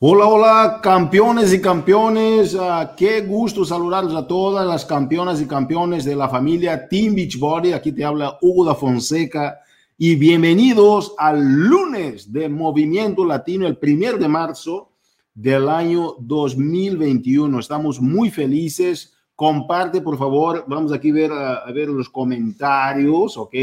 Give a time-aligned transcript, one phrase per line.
[0.00, 2.54] Hola, hola, campeones y campeones.
[2.54, 7.72] Uh, qué gusto saludarlos a todas las campeonas y campeones de la familia Team Beachbody.
[7.72, 9.58] Aquí te habla Hugo da Fonseca
[9.96, 14.92] y bienvenidos al lunes de Movimiento Latino, el primer de marzo
[15.34, 17.58] del año 2021.
[17.58, 19.14] Estamos muy felices.
[19.34, 20.64] Comparte, por favor.
[20.68, 23.54] Vamos aquí a ver, a ver los comentarios, ¿ok?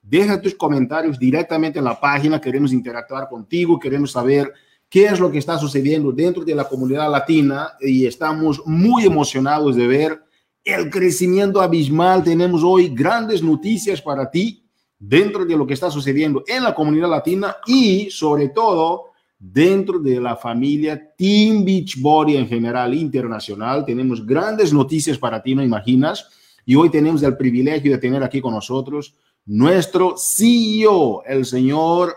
[0.00, 2.40] Deja tus comentarios directamente en la página.
[2.40, 4.50] Queremos interactuar contigo, queremos saber
[4.94, 9.74] qué es lo que está sucediendo dentro de la comunidad latina y estamos muy emocionados
[9.74, 10.22] de ver
[10.62, 12.22] el crecimiento abismal.
[12.22, 14.64] Tenemos hoy grandes noticias para ti
[14.96, 20.20] dentro de lo que está sucediendo en la comunidad latina y sobre todo dentro de
[20.20, 23.84] la familia Team Beachbody en general internacional.
[23.84, 26.28] Tenemos grandes noticias para ti, no imaginas.
[26.64, 32.14] Y hoy tenemos el privilegio de tener aquí con nosotros nuestro CEO, el señor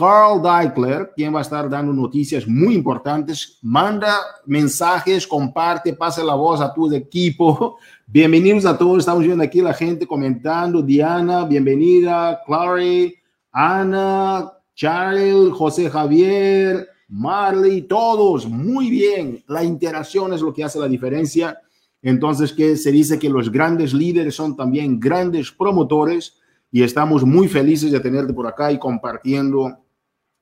[0.00, 3.58] Carl Deichler, quien va a estar dando noticias muy importantes.
[3.60, 4.16] Manda
[4.46, 7.76] mensajes, comparte, pase la voz a tu equipo.
[8.06, 9.00] Bienvenidos a todos.
[9.00, 10.80] Estamos viendo aquí la gente comentando.
[10.80, 12.40] Diana, bienvenida.
[12.46, 13.14] Clary,
[13.52, 18.48] Ana, Charles, José Javier, Marley, todos.
[18.48, 19.44] Muy bien.
[19.48, 21.60] La interacción es lo que hace la diferencia.
[22.00, 26.38] Entonces, que se dice que los grandes líderes son también grandes promotores
[26.72, 29.76] y estamos muy felices de tenerte por acá y compartiendo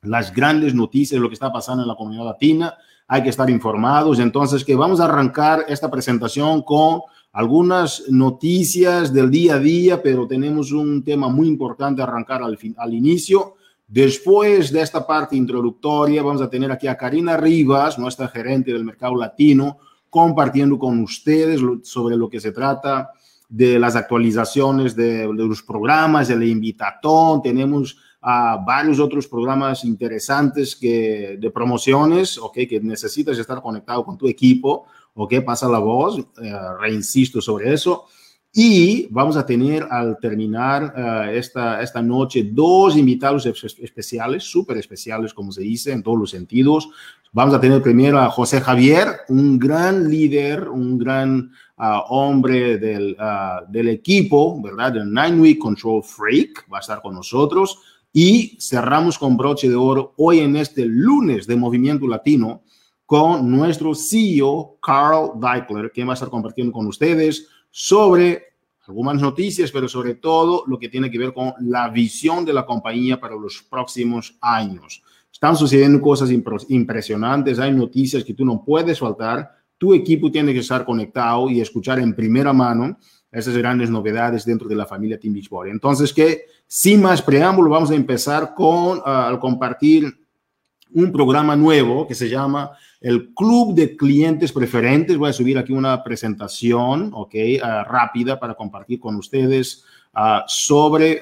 [0.02, 2.74] las grandes noticias de lo que está pasando en la comunidad latina.
[3.06, 4.18] Hay que estar informados.
[4.18, 7.00] Entonces, que vamos a arrancar esta presentación con
[7.32, 12.94] algunas noticias del día a día, pero tenemos un tema muy importante arrancar al, al
[12.94, 13.54] inicio.
[13.86, 18.84] Después de esta parte introductoria, vamos a tener aquí a Karina Rivas, nuestra gerente del
[18.84, 19.78] mercado latino,
[20.10, 23.10] compartiendo con ustedes sobre lo que se trata
[23.48, 27.40] de las actualizaciones de, de los programas, el invitatón.
[27.40, 27.96] Tenemos
[28.30, 34.28] a varios otros programas interesantes que, de promociones, okay, que necesitas estar conectado con tu
[34.28, 38.04] equipo, ok, pasa la voz, eh, reinsisto sobre eso.
[38.52, 45.32] Y vamos a tener al terminar uh, esta, esta noche dos invitados especiales, súper especiales,
[45.32, 46.90] como se dice, en todos los sentidos.
[47.32, 53.16] Vamos a tener primero a José Javier, un gran líder, un gran uh, hombre del,
[53.18, 54.92] uh, del equipo, ¿verdad?
[54.92, 57.78] Del Nine Week Control Freak, va a estar con nosotros.
[58.12, 62.62] Y cerramos con broche de oro hoy en este lunes de Movimiento Latino
[63.04, 68.42] con nuestro CEO, Carl Deichler, que va a estar compartiendo con ustedes sobre
[68.86, 72.64] algunas noticias, pero sobre todo lo que tiene que ver con la visión de la
[72.64, 75.02] compañía para los próximos años.
[75.30, 76.30] Están sucediendo cosas
[76.68, 81.60] impresionantes, hay noticias que tú no puedes faltar, tu equipo tiene que estar conectado y
[81.60, 82.98] escuchar en primera mano
[83.30, 85.70] esas grandes novedades dentro de la familia Team Beachbody.
[85.70, 90.04] Entonces, que sin más preámbulo, vamos a empezar con uh, compartir
[90.94, 95.18] un programa nuevo que se llama el Club de Clientes Preferentes.
[95.18, 99.84] Voy a subir aquí una presentación, ok, uh, rápida para compartir con ustedes
[100.16, 101.20] uh, sobre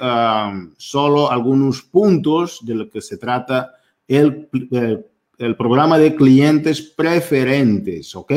[0.77, 3.73] solo algunos puntos de lo que se trata
[4.07, 5.05] el, el,
[5.39, 8.33] el programa de clientes preferentes, ok.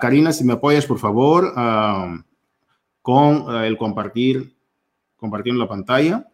[0.00, 1.52] Karina, si me apoyas, por favor
[3.02, 4.54] con uh, el compartir,
[5.16, 6.26] compartiendo la pantalla.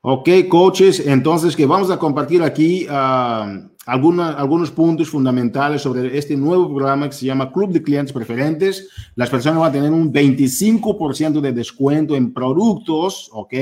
[0.00, 6.36] Ok, coaches, entonces que vamos a compartir aquí uh, alguna, algunos puntos fundamentales sobre este
[6.36, 8.88] nuevo programa que se llama Club de Clientes Preferentes.
[9.16, 13.54] Las personas van a tener un 25% de descuento en productos, ok,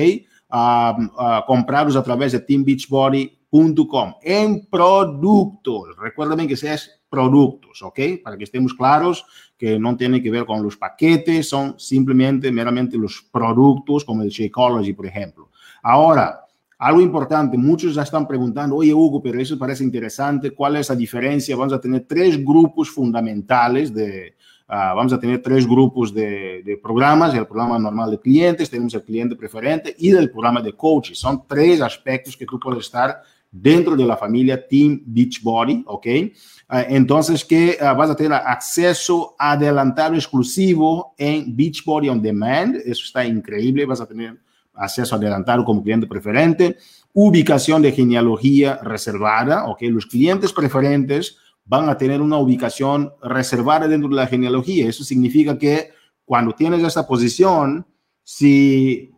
[0.53, 4.15] uh, comprados a través de teambeachbody.com.
[4.23, 5.97] En productos.
[5.99, 8.01] Recuerden que es productos, ¿ok?
[8.23, 9.25] Para que estemos claros
[9.57, 14.29] que no tiene que ver con los paquetes, son simplemente meramente los productos como el
[14.29, 15.51] Shakeology, por ejemplo.
[15.83, 16.47] Ahora,
[16.79, 20.97] algo importante, muchos ya están preguntando, oye Hugo, pero eso parece interesante, ¿cuál es la
[20.97, 21.57] diferencia?
[21.57, 24.35] Vamos a tener tres grupos fundamentales de,
[24.69, 28.93] uh, vamos a tener tres grupos de, de, programas, el programa normal de clientes, tenemos
[28.93, 31.19] el cliente preferente y el programa de coaches.
[31.19, 36.07] Son tres aspectos que tú puedes estar dentro de la familia Team Beachbody, ¿ok?
[36.69, 43.05] Uh, entonces, que uh, vas a tener acceso adelantado exclusivo en Beachbody On Demand, eso
[43.05, 44.37] está increíble, vas a tener
[44.75, 46.77] acceso adelantado como cliente preferente,
[47.13, 49.83] ubicación de genealogía reservada, ¿ok?
[49.83, 55.59] Los clientes preferentes van a tener una ubicación reservada dentro de la genealogía, eso significa
[55.59, 55.91] que
[56.25, 57.87] cuando tienes esa posición,
[58.23, 59.13] si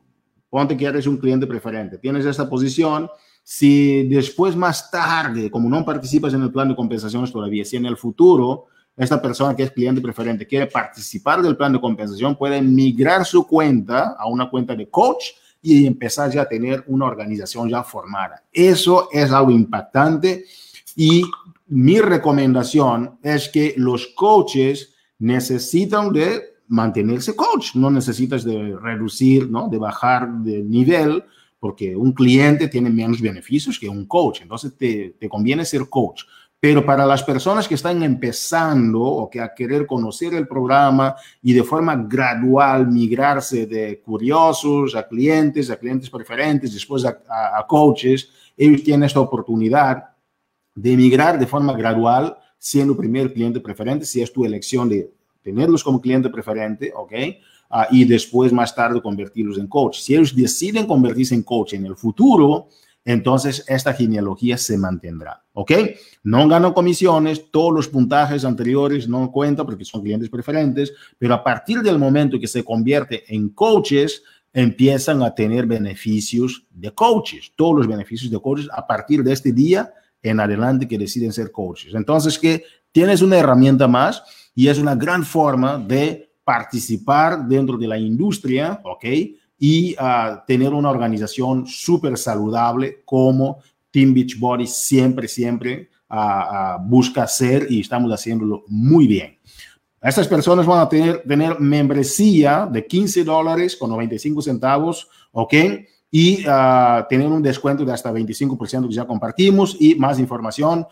[0.51, 3.09] ponte que eres un cliente preferente, tienes esa posición,
[3.51, 7.87] si después, más tarde, como no participas en el plan de compensaciones todavía, si en
[7.87, 12.61] el futuro esta persona que es cliente preferente quiere participar del plan de compensación, puede
[12.61, 15.29] migrar su cuenta a una cuenta de coach
[15.63, 18.45] y empezar ya a tener una organización ya formada.
[18.53, 20.45] Eso es algo impactante
[20.95, 21.23] y
[21.69, 29.69] mi recomendación es que los coaches necesitan de mantenerse coach, no necesitas de reducir, ¿no?
[29.71, 31.25] de bajar de nivel,
[31.59, 36.23] porque un cliente tiene menos beneficios que un coach, entonces te, te conviene ser coach.
[36.61, 41.53] Pero para las personas que están empezando o que a querer conocer el programa y
[41.53, 47.67] de forma gradual migrarse de curiosos a clientes, a clientes preferentes, después a, a, a
[47.67, 50.05] coaches, ellos tienen esta oportunidad
[50.75, 55.13] de migrar de forma gradual, siendo primer cliente preferente, si es tu elección de
[55.43, 57.13] tenerlos como cliente preferente, ¿ok?
[57.71, 59.99] Uh, y después más tarde convertirlos en coach.
[59.99, 62.69] Si ellos deciden convertirse en coach en el futuro,
[63.05, 65.73] entonces esta genealogía se mantendrá, ¿ok?
[66.25, 71.45] No ganan comisiones, todos los puntajes anteriores no cuentan porque son clientes preferentes, pero a
[71.45, 74.23] partir del momento que se convierte en coaches,
[74.53, 79.53] empiezan a tener beneficios de coaches, todos los beneficios de coaches a partir de este
[79.53, 79.93] día
[80.23, 81.95] en adelante que deciden ser coaches.
[81.95, 84.23] Entonces, que tienes una herramienta más
[84.55, 89.05] y es una gran forma de participar dentro de la industria, ¿ok?
[89.59, 93.59] Y uh, tener una organización súper saludable como
[93.91, 99.37] Team Beachbody siempre, siempre uh, uh, busca hacer y estamos haciéndolo muy bien.
[100.01, 105.55] Estas personas van a tener, tener membresía de 15 dólares con 95 centavos, ¿ok?
[106.11, 106.43] y
[107.11, 110.87] tener un descuento de hasta 25% que ya compartimos y más información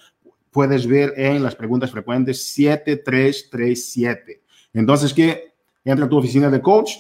[0.51, 4.43] puedes ver en las preguntas frecuentes 7337.
[4.77, 6.93] Entonces, que entra a tu oficina de coach,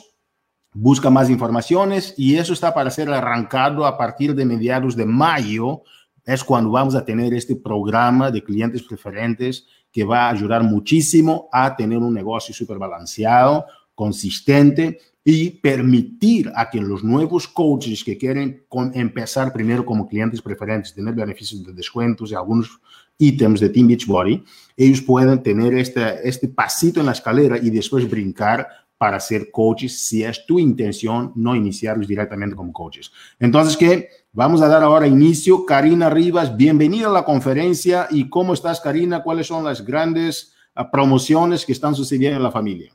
[0.72, 5.82] busca más informaciones y eso está para ser arrancado a partir de mediados de mayo.
[6.24, 11.50] Es cuando vamos a tener este programa de clientes preferentes que va a ayudar muchísimo
[11.52, 18.16] a tener un negocio súper balanceado, consistente y permitir a que los nuevos coaches que
[18.16, 18.64] quieren
[18.94, 22.80] empezar primero como clientes preferentes, tener beneficios de descuentos y algunos
[23.18, 24.44] ítems de Team Beachbody,
[24.76, 28.68] ellos puedan tener este, este pasito en la escalera y después brincar
[28.98, 33.12] para ser coaches si es tu intención no iniciarlos directamente como coaches.
[33.38, 34.08] Entonces, ¿qué?
[34.32, 35.66] Vamos a dar ahora inicio.
[35.66, 38.06] Karina Rivas, bienvenida a la conferencia.
[38.10, 39.22] ¿Y cómo estás, Karina?
[39.22, 42.92] ¿Cuáles son las grandes uh, promociones que están sucediendo en la familia?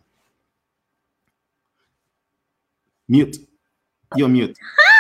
[3.08, 3.48] Mute.
[4.16, 4.54] Yo mute.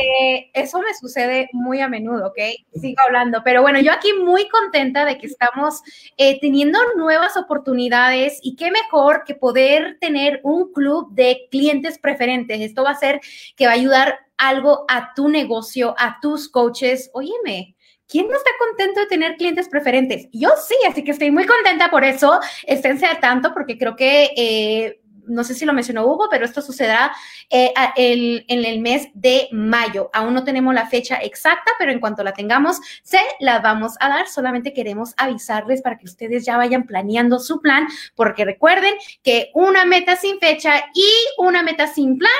[0.00, 2.38] Eh, eso me sucede muy a menudo, ¿ok?
[2.80, 5.82] Sigo hablando, pero bueno, yo aquí muy contenta de que estamos
[6.16, 12.60] eh, teniendo nuevas oportunidades y qué mejor que poder tener un club de clientes preferentes.
[12.60, 13.20] Esto va a ser
[13.56, 17.10] que va a ayudar algo a tu negocio, a tus coaches.
[17.12, 17.74] Óyeme,
[18.06, 20.28] ¿Quién no está contento de tener clientes preferentes?
[20.30, 22.38] Yo sí, así que estoy muy contenta por eso.
[22.66, 26.62] Esténse al tanto porque creo que eh, no sé si lo mencionó Hugo, pero esto
[26.62, 27.12] sucederá
[27.50, 30.10] eh, en el mes de mayo.
[30.12, 34.08] Aún no tenemos la fecha exacta, pero en cuanto la tengamos, se la vamos a
[34.08, 34.28] dar.
[34.28, 39.84] Solamente queremos avisarles para que ustedes ya vayan planeando su plan, porque recuerden que una
[39.84, 42.32] meta sin fecha y una meta sin plan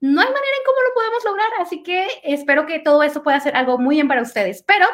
[0.00, 3.40] no hay manera en cómo lo podemos lograr, así que espero que todo eso pueda
[3.40, 4.62] ser algo muy bien para ustedes.
[4.66, 4.86] Pero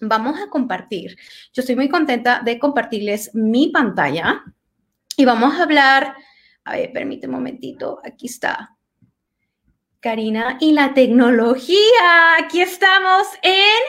[0.00, 1.16] vamos a compartir.
[1.52, 4.42] Yo estoy muy contenta de compartirles mi pantalla
[5.16, 6.14] y vamos a hablar
[6.64, 7.98] a ver, permíteme un momentito.
[8.04, 8.76] Aquí está.
[10.00, 12.36] Karina y la tecnología.
[12.38, 13.80] Aquí estamos en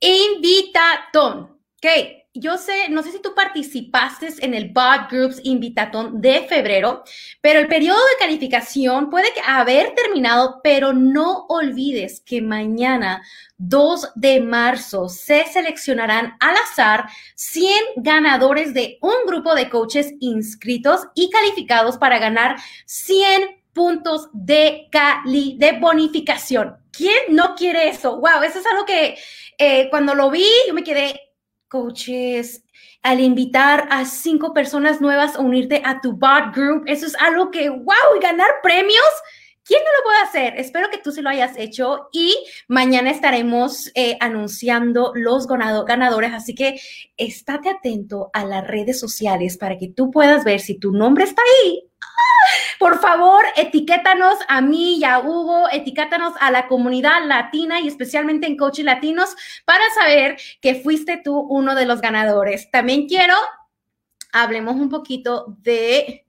[0.00, 1.60] Invitatón.
[1.76, 7.02] Ok, yo sé, no sé si tú participaste en el Bot Groups Invitatón de febrero,
[7.40, 13.22] pero el periodo de calificación puede haber terminado, pero no olvides que mañana
[13.58, 21.02] 2 de marzo se seleccionarán al azar 100 ganadores de un grupo de coaches inscritos
[21.14, 26.76] y calificados para ganar 100 puntos de cali de bonificación.
[26.90, 28.18] ¿Quién no quiere eso?
[28.18, 29.16] Wow, eso es algo que
[29.56, 31.27] eh, cuando lo vi yo me quedé,
[31.68, 32.64] coaches,
[33.02, 37.50] al invitar a cinco personas nuevas a unirte a tu bot group, eso es algo
[37.50, 39.02] que, wow, y ganar premios
[39.68, 40.58] ¿Quién no lo puede hacer?
[40.58, 42.34] Espero que tú sí lo hayas hecho y
[42.68, 46.80] mañana estaremos eh, anunciando los ganadores, así que
[47.18, 51.42] estate atento a las redes sociales para que tú puedas ver si tu nombre está
[51.42, 51.82] ahí.
[52.78, 58.46] Por favor, etiquétanos a mí y a Hugo, etiquétanos a la comunidad latina y especialmente
[58.46, 62.70] en Coaches Latinos para saber que fuiste tú uno de los ganadores.
[62.70, 63.34] También quiero,
[64.32, 66.24] hablemos un poquito de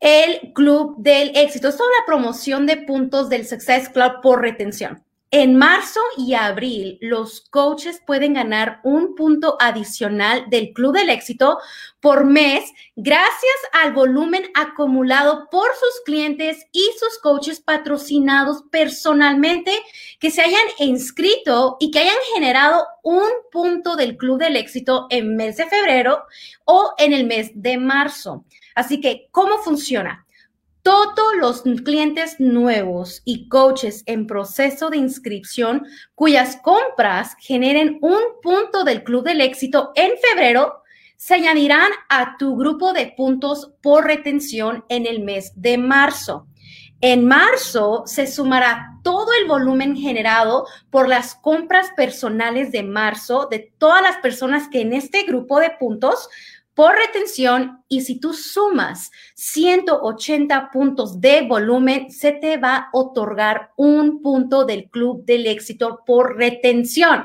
[0.00, 1.68] el Club del Éxito.
[1.68, 5.02] Es toda la promoción de puntos del Success Club por retención.
[5.32, 11.58] En marzo y abril, los coaches pueden ganar un punto adicional del Club del Éxito
[12.00, 19.72] por mes gracias al volumen acumulado por sus clientes y sus coaches patrocinados personalmente
[20.20, 25.34] que se hayan inscrito y que hayan generado un punto del Club del Éxito en
[25.34, 26.22] mes de febrero
[26.66, 28.44] o en el mes de marzo.
[28.76, 30.26] Así que, ¿cómo funciona?
[30.86, 38.84] todos los clientes nuevos y coaches en proceso de inscripción cuyas compras generen un punto
[38.84, 40.84] del Club del Éxito en febrero
[41.16, 46.46] se añadirán a tu grupo de puntos por retención en el mes de marzo.
[47.00, 53.72] En marzo se sumará todo el volumen generado por las compras personales de marzo de
[53.78, 56.28] todas las personas que en este grupo de puntos
[56.76, 63.72] por retención y si tú sumas 180 puntos de volumen, se te va a otorgar
[63.76, 67.24] un punto del Club del Éxito por retención.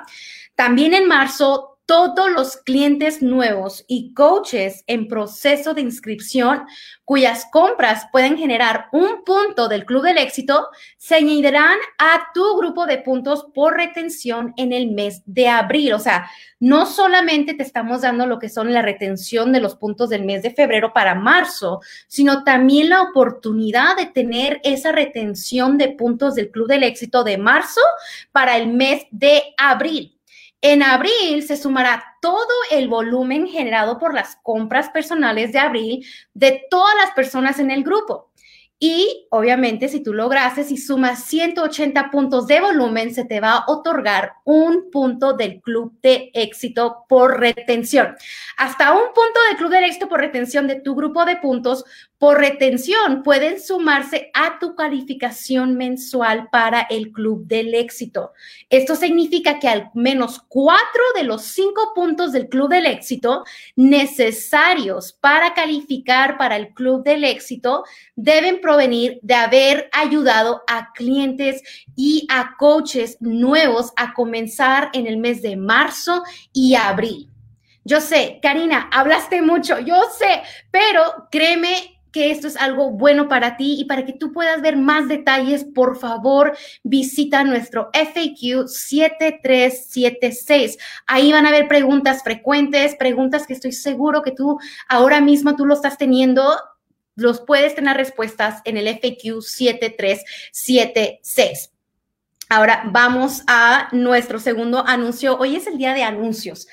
[0.56, 6.64] También en marzo todos los clientes nuevos y coaches en proceso de inscripción
[7.04, 12.86] cuyas compras pueden generar un punto del Club del Éxito se añadirán a tu grupo
[12.86, 15.94] de puntos por retención en el mes de abril.
[15.94, 20.10] O sea, no solamente te estamos dando lo que son la retención de los puntos
[20.10, 25.90] del mes de febrero para marzo, sino también la oportunidad de tener esa retención de
[25.90, 27.82] puntos del Club del Éxito de marzo
[28.32, 30.18] para el mes de abril.
[30.62, 36.64] En abril se sumará todo el volumen generado por las compras personales de abril de
[36.70, 38.32] todas las personas en el grupo.
[38.84, 43.66] Y obviamente si tú lograses y sumas 180 puntos de volumen, se te va a
[43.68, 48.16] otorgar un punto del club de éxito por retención.
[48.58, 51.86] Hasta un punto del club de éxito por retención de tu grupo de puntos
[52.22, 58.34] por retención pueden sumarse a tu calificación mensual para el club del éxito.
[58.70, 63.44] Esto significa que al menos cuatro de los cinco puntos del club del éxito
[63.76, 67.86] necesarios para calificar para el club del éxito
[68.16, 71.64] deben provenir de haber ayudado a clientes
[71.96, 76.22] y a coaches nuevos a comenzar en el mes de marzo
[76.54, 77.32] y abril.
[77.84, 81.02] Yo sé, Karina, hablaste mucho, yo sé, pero
[81.32, 85.08] créeme que esto es algo bueno para ti y para que tú puedas ver más
[85.08, 90.78] detalles, por favor, visita nuestro FAQ 7376.
[91.08, 95.66] Ahí van a haber preguntas frecuentes, preguntas que estoy seguro que tú ahora mismo tú
[95.66, 96.44] lo estás teniendo
[97.16, 101.71] los puedes tener respuestas en el FAQ 7376.
[102.54, 105.38] Ahora vamos a nuestro segundo anuncio.
[105.38, 106.68] Hoy es el día de anuncios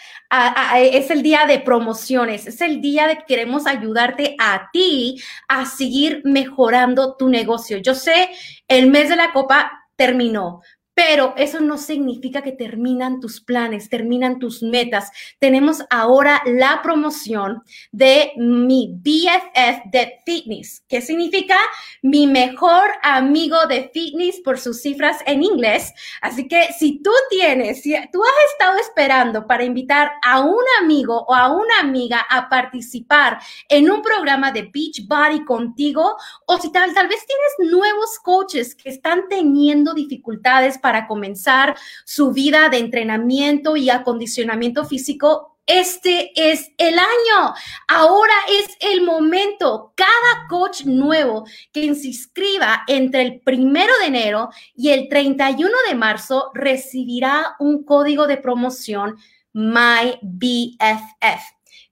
[0.77, 5.65] es el día de promociones, es el día de que queremos ayudarte a ti a
[5.65, 7.79] seguir mejorando tu negocio.
[7.79, 8.31] Yo sé,
[8.69, 10.61] el mes de la copa terminó,
[10.99, 15.13] pero eso no significa que terminan tus planes, terminan tus metas.
[15.39, 17.63] Tenemos ahora la promoción
[17.93, 21.57] de mi BFF de Fitness, que significa
[22.03, 25.95] mi mejor amigo de fitness por sus cifras en inglés.
[26.21, 31.27] Así que si tú tienes, si tú has estado esperando para invitar a un amigo
[31.29, 33.39] o a una amiga a participar
[33.69, 38.75] en un programa de Beach Body contigo, o si tal, tal vez tienes nuevos coaches
[38.75, 41.77] que están teniendo dificultades para para comenzar
[42.07, 47.53] su vida de entrenamiento y acondicionamiento físico, este es el año.
[47.87, 49.93] Ahora es el momento.
[49.95, 55.95] Cada coach nuevo que se inscriba entre el primero de enero y el 31 de
[55.95, 59.19] marzo recibirá un código de promoción
[59.53, 60.79] MyBFF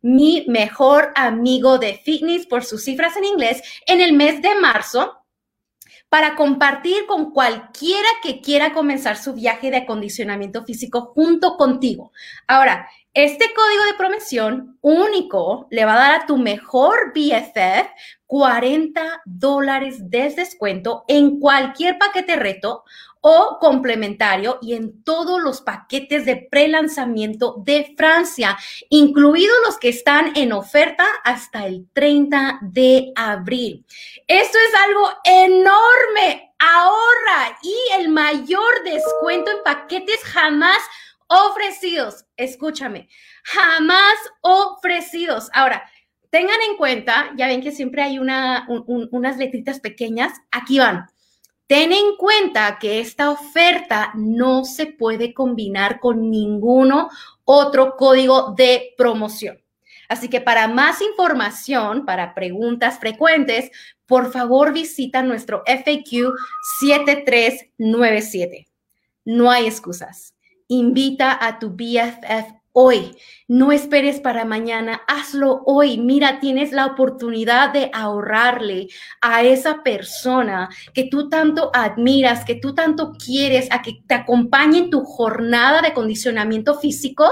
[0.01, 5.26] mi mejor amigo de fitness por sus cifras en inglés en el mes de marzo
[6.09, 12.13] para compartir con cualquiera que quiera comenzar su viaje de acondicionamiento físico junto contigo.
[12.47, 17.89] Ahora, este código de promoción único le va a dar a tu mejor BFF
[18.27, 22.85] 40 dólares de descuento en cualquier paquete reto
[23.29, 28.57] o complementario y en todos los paquetes de pre-lanzamiento de Francia,
[28.89, 33.85] incluidos los que están en oferta hasta el 30 de abril.
[34.29, 36.55] Esto es algo enorme.
[36.61, 40.79] Ahorra y el mayor descuento en paquetes jamás
[41.27, 42.27] ofrecidos.
[42.37, 43.09] Escúchame,
[43.43, 45.51] jamás ofrecidos.
[45.53, 45.83] Ahora,
[46.31, 50.33] tengan en cuenta, ya ven que siempre hay una, unas letritas pequeñas.
[50.53, 51.09] Aquí van.
[51.67, 57.11] Ten en cuenta que esta oferta no se puede combinar con ninguno
[57.45, 59.61] otro código de promoción.
[60.09, 63.71] Así que para más información, para preguntas frecuentes,
[64.07, 66.35] por favor visita nuestro FAQ
[66.81, 68.69] 7397.
[69.25, 70.35] no hay excusas.
[70.69, 73.17] Invita a tu BFF hoy.
[73.49, 75.97] No esperes para mañana, hazlo hoy.
[75.97, 78.89] Mira, tienes la oportunidad de ahorrarle
[79.23, 84.79] a esa persona que tú tanto admiras, que tú tanto quieres, a que te acompañe
[84.79, 87.25] en tu jornada de condicionamiento físico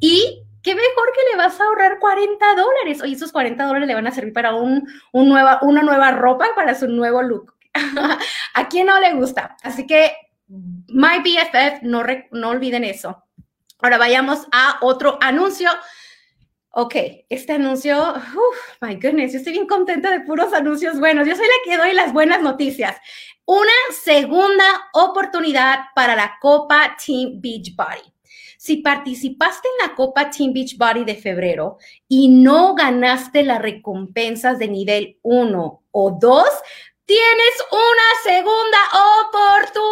[0.00, 3.00] y qué mejor que le vas a ahorrar 40 dólares.
[3.00, 6.88] Oye, esos 40 dólares le van a servir para un, una nueva ropa, para su
[6.88, 7.54] nuevo look.
[8.54, 9.56] ¿A quién no le gusta?
[9.62, 10.12] Así que,
[10.48, 13.23] my BFF, no, no olviden eso.
[13.84, 15.68] Ahora vayamos a otro anuncio.
[16.70, 16.94] Ok,
[17.28, 18.14] este anuncio,
[18.80, 21.28] my goodness, yo estoy bien contenta de puros anuncios buenos.
[21.28, 22.96] Yo soy la que doy las buenas noticias.
[23.44, 24.64] Una segunda
[24.94, 28.10] oportunidad para la Copa Team Beachbody.
[28.56, 31.76] Si participaste en la Copa Team Beachbody de febrero
[32.08, 36.44] y no ganaste las recompensas de nivel 1 o 2,
[37.06, 38.78] Tienes una segunda
[39.26, 39.84] oportunidad.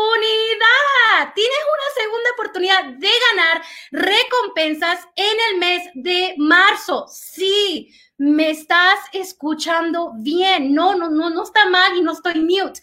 [1.34, 7.06] Tienes una segunda oportunidad de ganar recompensas en el mes de marzo.
[7.08, 10.74] Sí, me estás escuchando bien.
[10.74, 12.80] No, no, no, no está mal y no estoy mute.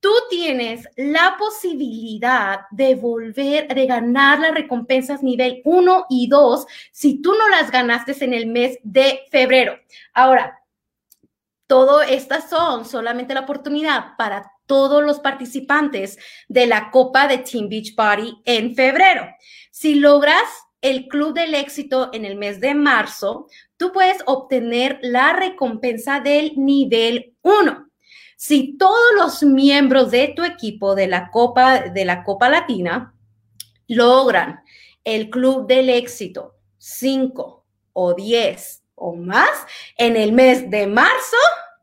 [0.00, 7.22] Tú tienes la posibilidad de volver, de ganar las recompensas nivel 1 y 2 si
[7.22, 9.78] tú no las ganaste en el mes de febrero.
[10.12, 10.59] Ahora,
[11.70, 17.68] todo estas son solamente la oportunidad para todos los participantes de la Copa de Team
[17.68, 19.28] Beach Party en febrero.
[19.70, 20.42] Si logras
[20.80, 23.46] el Club del Éxito en el mes de marzo,
[23.76, 27.88] tú puedes obtener la recompensa del nivel 1.
[28.36, 33.14] Si todos los miembros de tu equipo de la Copa de la Copa Latina
[33.86, 34.64] logran
[35.04, 39.50] el Club del Éxito 5 o 10 o más
[39.96, 41.36] en el mes de marzo,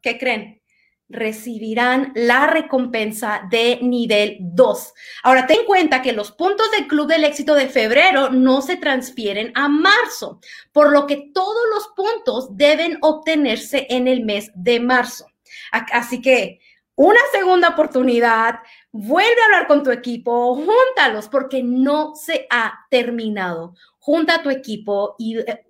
[0.08, 0.62] ¿qué creen?
[1.10, 4.94] recibirán la recompensa de nivel 2.
[5.24, 8.76] Ahora, ten en cuenta que los puntos del Club del Éxito de febrero no se
[8.76, 10.42] transfieren a marzo,
[10.74, 15.28] por lo que todos los puntos deben obtenerse en el mes de marzo.
[15.72, 16.60] Así que
[16.96, 18.56] una segunda oportunidad,
[18.92, 23.76] vuelve a hablar con tu equipo, júntalos porque no se ha terminado.
[24.00, 25.66] Junta a tu equipo y eh,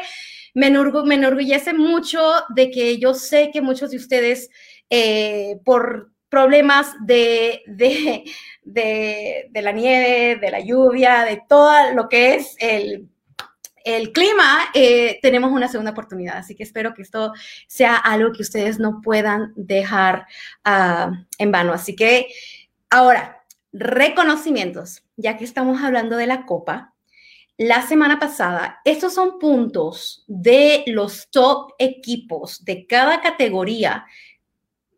[0.54, 4.49] me, enorgullece mucho de que yo sé que muchos de ustedes
[4.89, 8.26] eh, por problemas de, de,
[8.65, 13.08] de, la nieve, de la lluvia, de todo lo que es el,
[13.86, 16.36] el clima, eh, tenemos una segunda oportunidad.
[16.36, 17.32] Así que espero que esto
[17.67, 20.28] sea algo que ustedes no puedan dejar
[20.65, 21.71] ah, en vano.
[21.71, 22.28] Así que
[22.89, 26.91] ahora, reconocimientos, ya que estamos hablando de la copa.
[27.58, 34.06] La semana pasada, estos son puntos de los top equipos de cada categoría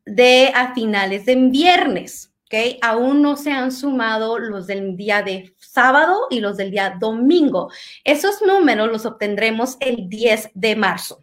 [0.08, 2.34] de a finales de viernes.
[2.46, 2.80] ¿ok?
[2.82, 7.70] Aún no se han sumado los del día de sábado y los del día domingo.
[8.04, 11.20] Esos números los obtendremos el 10 de marzo.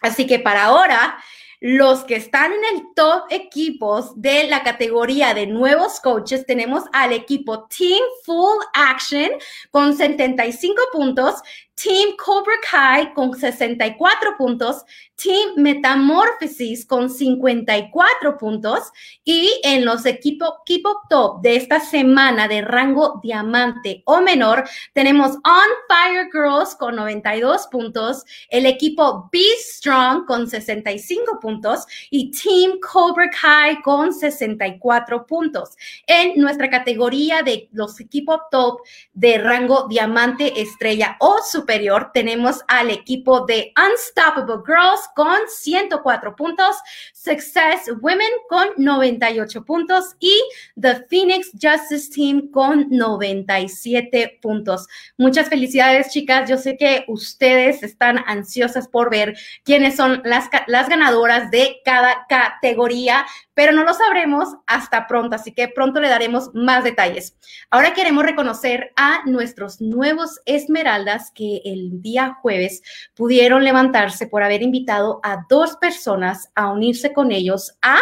[0.00, 1.18] Así que para ahora,
[1.60, 7.12] los que están en el top equipos de la categoría de nuevos coaches, tenemos al
[7.12, 9.30] equipo Team Full Action
[9.70, 11.34] con 75 puntos,
[11.80, 18.90] Team Cobra Kai con 64 puntos, Team Metamorphosis con 54 puntos
[19.24, 25.32] y en los equipos equipo top de esta semana de rango diamante o menor tenemos
[25.36, 32.78] On Fire Girls con 92 puntos, el equipo Be Strong con 65 puntos y Team
[32.80, 35.76] Cobra Kai con 64 puntos.
[36.06, 38.80] En nuestra categoría de los equipos top
[39.12, 46.34] de rango diamante, estrella o super superior tenemos al equipo de Unstoppable Girls con 104
[46.34, 46.76] puntos,
[47.20, 50.32] Success Women con 98 puntos y
[50.80, 54.86] The Phoenix Justice Team con 97 puntos.
[55.16, 56.48] Muchas felicidades, chicas.
[56.48, 62.26] Yo sé que ustedes están ansiosas por ver quiénes son las, las ganadoras de cada
[62.28, 63.26] categoría
[63.58, 67.36] pero no lo sabremos hasta pronto, así que pronto le daremos más detalles.
[67.70, 72.82] Ahora queremos reconocer a nuestros nuevos Esmeraldas que el día jueves
[73.16, 77.98] pudieron levantarse por haber invitado a dos personas a unirse con ellos a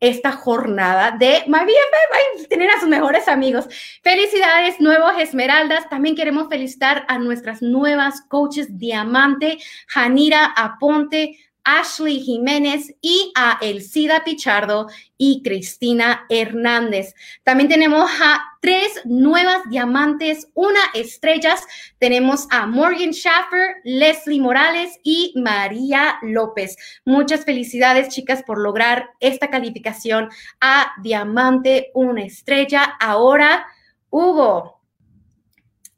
[0.00, 3.66] esta jornada de My BFF, tener a sus mejores amigos.
[4.02, 5.88] Felicidades, nuevos Esmeraldas.
[5.88, 14.22] También queremos felicitar a nuestras nuevas coaches Diamante, Janira Aponte, Ashley Jiménez y a Elcida
[14.22, 17.14] Pichardo y Cristina Hernández.
[17.42, 21.66] También tenemos a tres nuevas diamantes, una estrellas.
[21.98, 26.76] Tenemos a Morgan Schaffer, Leslie Morales y María López.
[27.04, 30.28] Muchas felicidades, chicas, por lograr esta calificación
[30.60, 32.96] a diamante, una estrella.
[33.00, 33.66] Ahora,
[34.10, 34.80] Hugo,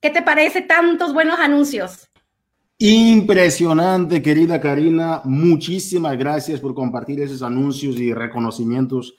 [0.00, 2.08] ¿qué te parece tantos buenos anuncios?
[2.78, 5.22] Impresionante, querida Karina.
[5.24, 9.14] Muchísimas gracias por compartir esos anuncios y reconocimientos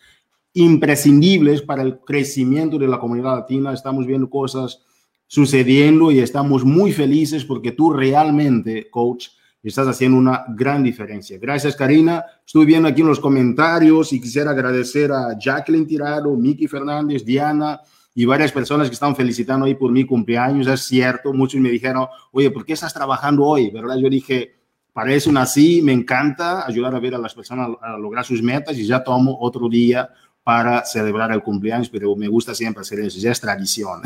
[0.54, 3.74] imprescindibles para el crecimiento de la comunidad latina.
[3.74, 4.84] Estamos viendo cosas
[5.26, 9.30] sucediendo y estamos muy felices porque tú realmente, coach,
[9.64, 11.40] estás haciendo una gran diferencia.
[11.40, 12.24] Gracias, Karina.
[12.46, 17.82] Estuve viendo aquí en los comentarios y quisiera agradecer a Jacqueline Tirado, Miki Fernández, Diana,
[18.18, 22.08] y varias personas que están felicitando ahí por mi cumpleaños, es cierto, muchos me dijeron,
[22.32, 23.70] oye, ¿por qué estás trabajando hoy?
[23.70, 23.96] ¿Verdad?
[23.98, 24.56] Yo dije,
[24.92, 28.76] para eso nací, me encanta ayudar a ver a las personas a lograr sus metas
[28.76, 30.10] y ya tomo otro día
[30.44, 34.02] para celebrar el cumpleaños, pero me gusta siempre hacer eso, ya es tradición.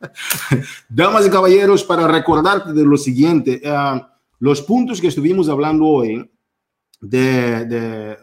[0.88, 4.00] Damas y caballeros, para recordarte de lo siguiente, uh,
[4.38, 6.30] los puntos que estuvimos hablando hoy
[7.02, 8.16] de, de,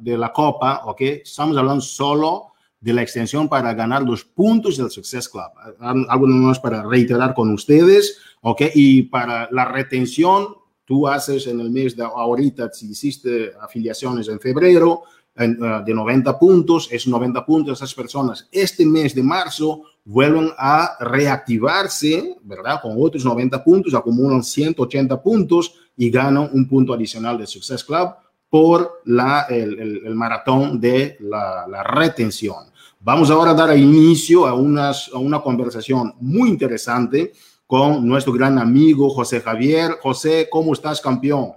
[0.00, 1.00] de la Copa, ¿ok?
[1.00, 2.53] Estamos hablando solo
[2.84, 5.50] de la extensión para ganar los puntos del Success Club.
[5.80, 8.60] Algo más para reiterar con ustedes, ¿ok?
[8.74, 10.48] Y para la retención,
[10.84, 16.38] tú haces en el mes de ahorita, si hiciste afiliaciones en febrero, uh, de 90
[16.38, 18.46] puntos, es 90 puntos esas personas.
[18.52, 22.82] Este mes de marzo vuelven a reactivarse, ¿verdad?
[22.82, 28.10] Con otros 90 puntos, acumulan 180 puntos y ganan un punto adicional de Success Club
[28.50, 32.73] por la, el, el, el maratón de la, la retención.
[33.06, 37.34] Vamos ahora a dar inicio a, unas, a una conversación muy interesante
[37.66, 39.98] con nuestro gran amigo José Javier.
[40.00, 41.52] José, ¿cómo estás, campeón?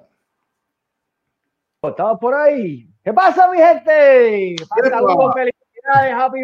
[1.82, 2.90] Estamos por ahí.
[3.02, 4.58] ¿Qué pasa, mi gente?
[4.90, 6.40] Saludos, felicidades, happy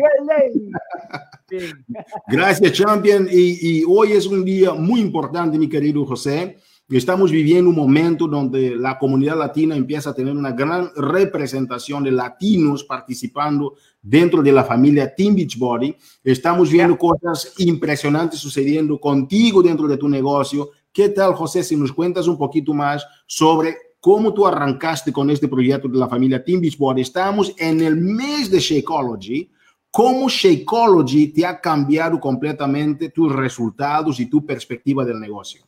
[1.50, 1.74] birthday.
[2.30, 3.28] Gracias, champion.
[3.30, 6.56] Y, y hoy es un día muy importante, mi querido José.
[6.98, 12.12] Estamos viviendo un momento donde la comunidad latina empieza a tener una gran representación de
[12.12, 15.96] latinos participando dentro de la familia Team Beachbody.
[16.24, 20.70] Estamos viendo cosas impresionantes sucediendo contigo dentro de tu negocio.
[20.92, 25.48] ¿Qué tal, José, si nos cuentas un poquito más sobre cómo tú arrancaste con este
[25.48, 27.02] proyecto de la familia Team Beachbody?
[27.02, 29.50] Estamos en el mes de Shakeology.
[29.90, 35.64] ¿Cómo Shakeology te ha cambiado completamente tus resultados y tu perspectiva del negocio?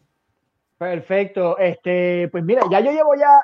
[0.77, 1.57] Perfecto.
[1.57, 3.41] Este, pues mira, ya yo llevo ya,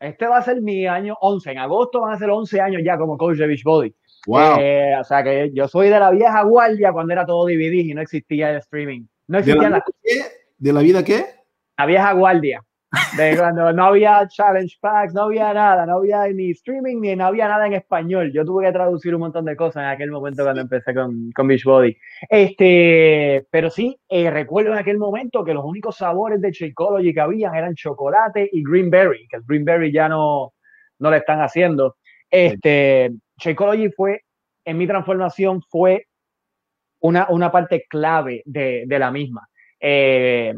[0.00, 2.98] este va a ser mi año 11, en agosto van a ser 11 años ya
[2.98, 3.94] como coach de Beachbody.
[4.26, 4.56] Wow.
[4.58, 7.94] Eh, o sea que yo soy de la vieja guardia cuando era todo DVD y
[7.94, 9.06] no existía el streaming.
[9.28, 9.84] No existía ¿De la, la...
[10.58, 11.26] ¿De la vida qué?
[11.78, 12.65] La vieja guardia.
[13.16, 17.26] De cuando no había challenge packs, no había nada, no había ni streaming ni no
[17.26, 18.30] había nada en español.
[18.32, 21.48] Yo tuve que traducir un montón de cosas en aquel momento cuando empecé con, con
[21.48, 21.96] Beachbody.
[22.28, 27.20] Este, pero sí, eh, recuerdo en aquel momento que los únicos sabores de Shakeology que
[27.20, 30.54] habían eran chocolate y greenberry, que el greenberry ya no,
[31.00, 31.96] no le están haciendo.
[32.30, 34.22] Este, Shakeology fue,
[34.64, 36.06] en mi transformación, fue
[37.00, 39.48] una, una parte clave de, de la misma.
[39.80, 40.54] Eh,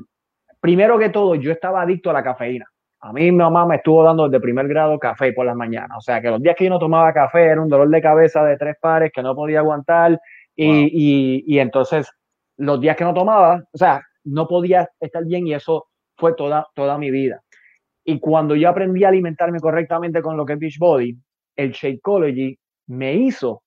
[0.61, 2.67] primero que todo, yo estaba adicto a la cafeína.
[3.01, 5.97] A mí mi mamá me estuvo dando desde primer grado café por las mañanas.
[5.99, 8.43] O sea, que los días que yo no tomaba café era un dolor de cabeza
[8.45, 10.21] de tres pares que no podía aguantar.
[10.57, 10.89] Y, wow.
[10.91, 12.11] y, y, entonces,
[12.57, 16.67] los días que no tomaba, o sea, no podía estar bien y eso fue toda,
[16.75, 17.41] toda mi vida.
[18.05, 21.17] Y cuando yo aprendí a alimentarme correctamente con lo que es Beachbody,
[21.57, 23.63] el Shakeology me hizo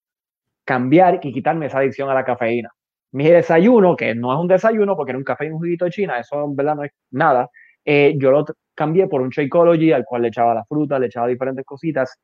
[0.66, 2.70] cambiar y quitarme esa adicción a la cafeína
[3.12, 5.92] mi desayuno, que no es un desayuno porque era un café y un juguito de
[5.92, 7.50] China, eso en verdad no es nada,
[7.84, 11.28] eh, yo lo cambié por un Shakeology al cual le echaba la fruta, le echaba
[11.28, 12.18] diferentes cositas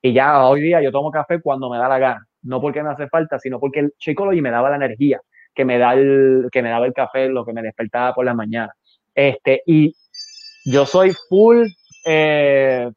[0.00, 2.90] y ya hoy día yo tomo café cuando me da la gana, no porque me
[2.90, 5.20] hace falta, sino porque el Shakeology me daba la energía
[5.54, 8.32] que me, da el, que me daba el café, lo que me despertaba por la
[8.32, 8.72] mañana.
[9.12, 9.92] Este, y
[10.64, 11.66] yo soy full
[12.06, 12.88] eh,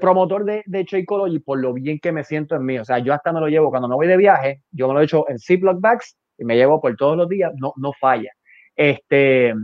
[0.00, 2.78] promotor de, de Shakeology por lo bien que me siento en mí.
[2.78, 5.00] O sea, yo hasta me lo llevo cuando me voy de viaje, yo me lo
[5.00, 8.30] echo en Ziploc bags y me llevo por todos los días, no, no falla.
[8.74, 9.54] Este,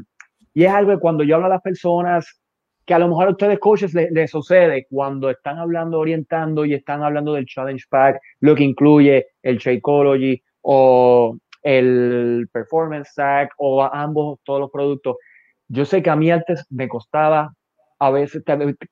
[0.55, 2.41] y es algo que cuando yo hablo a las personas,
[2.85, 6.75] que a lo mejor a ustedes coaches les, les sucede cuando están hablando, orientando y
[6.75, 13.83] están hablando del Challenge Pack, lo que incluye el Shakeology o el Performance Stack o
[13.83, 15.17] ambos, todos los productos.
[15.69, 17.53] Yo sé que a mí antes me costaba
[17.99, 18.43] a veces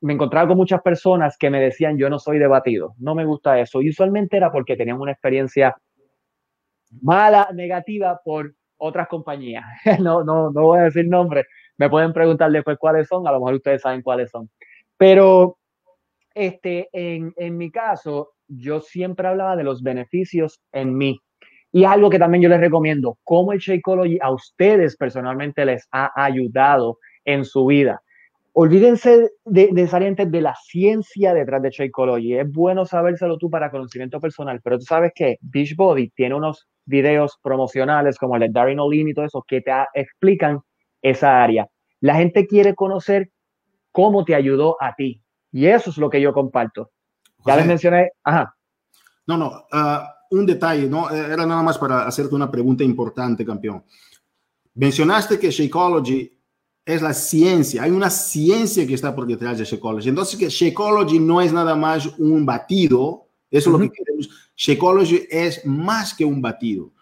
[0.00, 3.60] me encontraba con muchas personas que me decían yo no soy debatido, no me gusta
[3.60, 3.80] eso.
[3.80, 5.76] Y usualmente era porque tenían una experiencia
[7.02, 9.64] mala, negativa por otras compañías.
[10.00, 11.46] No, no, no voy a decir nombres.
[11.78, 14.50] Me pueden preguntar después cuáles son, a lo mejor ustedes saben cuáles son.
[14.96, 15.58] Pero
[16.34, 21.20] este, en, en mi caso, yo siempre hablaba de los beneficios en mí.
[21.72, 26.10] Y algo que también yo les recomiendo, cómo el Shakeology a ustedes personalmente les ha
[26.14, 28.00] ayudado en su vida.
[28.58, 32.38] Olvídense de, de, de la ciencia detrás de Shakeology.
[32.38, 37.38] Es bueno sabérselo tú para conocimiento personal, pero tú sabes que Beachbody tiene unos videos
[37.42, 40.60] promocionales como el de Darren Olin y todo eso que te explican
[41.02, 41.68] esa área.
[42.00, 43.30] La gente quiere conocer
[43.92, 45.20] cómo te ayudó a ti.
[45.52, 46.92] Y eso es lo que yo comparto.
[47.44, 48.12] Ya les mencioné.
[48.24, 48.56] Ajá.
[49.26, 49.66] No, no.
[49.70, 51.10] Uh, un detalle, ¿no?
[51.10, 53.84] Era nada más para hacerte una pregunta importante, campeón.
[54.74, 56.35] Mencionaste que Shakeology
[56.86, 60.08] es la ciencia, hay una ciencia que está por detrás de Shakeology.
[60.08, 64.30] Entonces, que Shakeology no es nada más un batido, eso es lo que queremos.
[64.56, 66.92] Shakeology es más que un batido.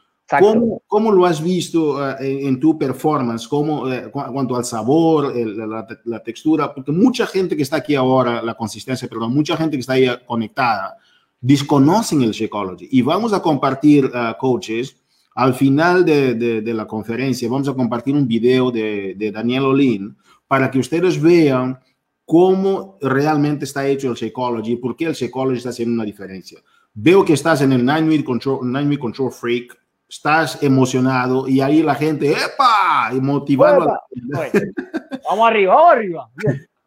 [0.40, 3.47] ¿Cómo, ¿Cómo, lo has visto uh, en, tu performance?
[3.47, 6.75] ¿Cómo, uh, cuanto al sabor, el, la, la, textura?
[6.75, 10.09] Porque mucha gente que está aquí ahora, la consistencia, perdón, mucha gente que está ahí
[10.25, 10.97] conectada,
[11.38, 12.88] desconocen el Shakeology.
[12.90, 14.97] Y vamos a compartir, uh, coaches,
[15.35, 20.16] al final de, de, la conferencia vamos a compartir un video de, de, Daniel Olin
[20.47, 21.79] para que ustedes vean
[22.25, 26.61] cómo realmente está hecho el Shakeology y por qué el Shakeology está haciendo una diferencia.
[26.94, 29.77] Veo que estás en el Nine Week Control, Nine Control Freak,
[30.09, 33.11] estás emocionado y ahí la gente, ¡epa!
[33.12, 33.87] Y motivando.
[35.29, 36.31] vamos arriba, vamos arriba.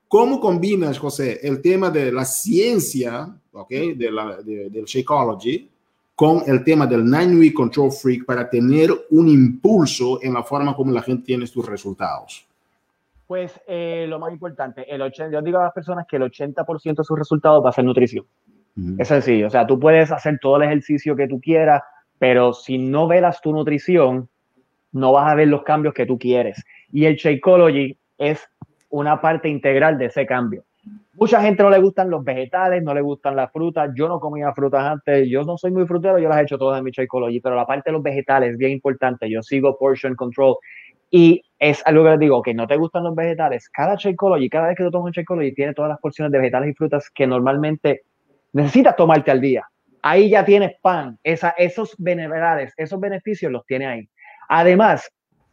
[0.07, 3.69] ¿Cómo combinas, José, el tema de la ciencia, ¿ok?
[3.69, 5.69] De la, del Shakeology
[6.17, 10.75] con el tema del Nine Week Control Freak para tener un impulso en la forma
[10.75, 12.43] como la gente tiene sus resultados?
[13.27, 16.95] Pues eh, lo más importante, el 80, yo digo a las personas que el 80%
[16.95, 18.25] de sus resultados va a ser nutrición.
[18.97, 21.83] Es sencillo, o sea, tú puedes hacer todo el ejercicio que tú quieras,
[22.17, 24.27] pero si no velas tu nutrición,
[24.91, 26.65] no vas a ver los cambios que tú quieres.
[26.91, 28.49] Y el Shakeology es
[28.89, 30.63] una parte integral de ese cambio.
[31.13, 33.89] Mucha gente no le gustan los vegetales, no le gustan las frutas.
[33.95, 36.77] Yo no comía frutas antes, yo no soy muy frutero, yo las he hecho todas
[36.77, 39.29] en mi Shakeology, pero la parte de los vegetales es bien importante.
[39.29, 40.57] Yo sigo portion control
[41.09, 43.67] y es algo que les digo, que no te gustan los vegetales.
[43.69, 46.69] Cada Shakeology, cada vez que tú tomas un Shakeology, tiene todas las porciones de vegetales
[46.69, 48.01] y frutas que normalmente
[48.53, 49.65] necesitas tomarte al día.
[50.03, 54.09] Ahí ya tienes pan, esa, esos beneficios, esos beneficios los tiene ahí.
[54.49, 55.09] Además,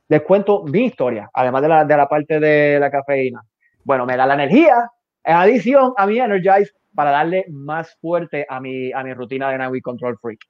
[0.09, 3.41] les cuento mi historia, además de la, de la parte de la cafeína.
[3.83, 4.94] Bueno, me da la energía, en
[5.25, 9.83] adición a mi Energize para darle más fuerte a mi, a mi rutina de Night
[9.83, 10.41] Control Freak.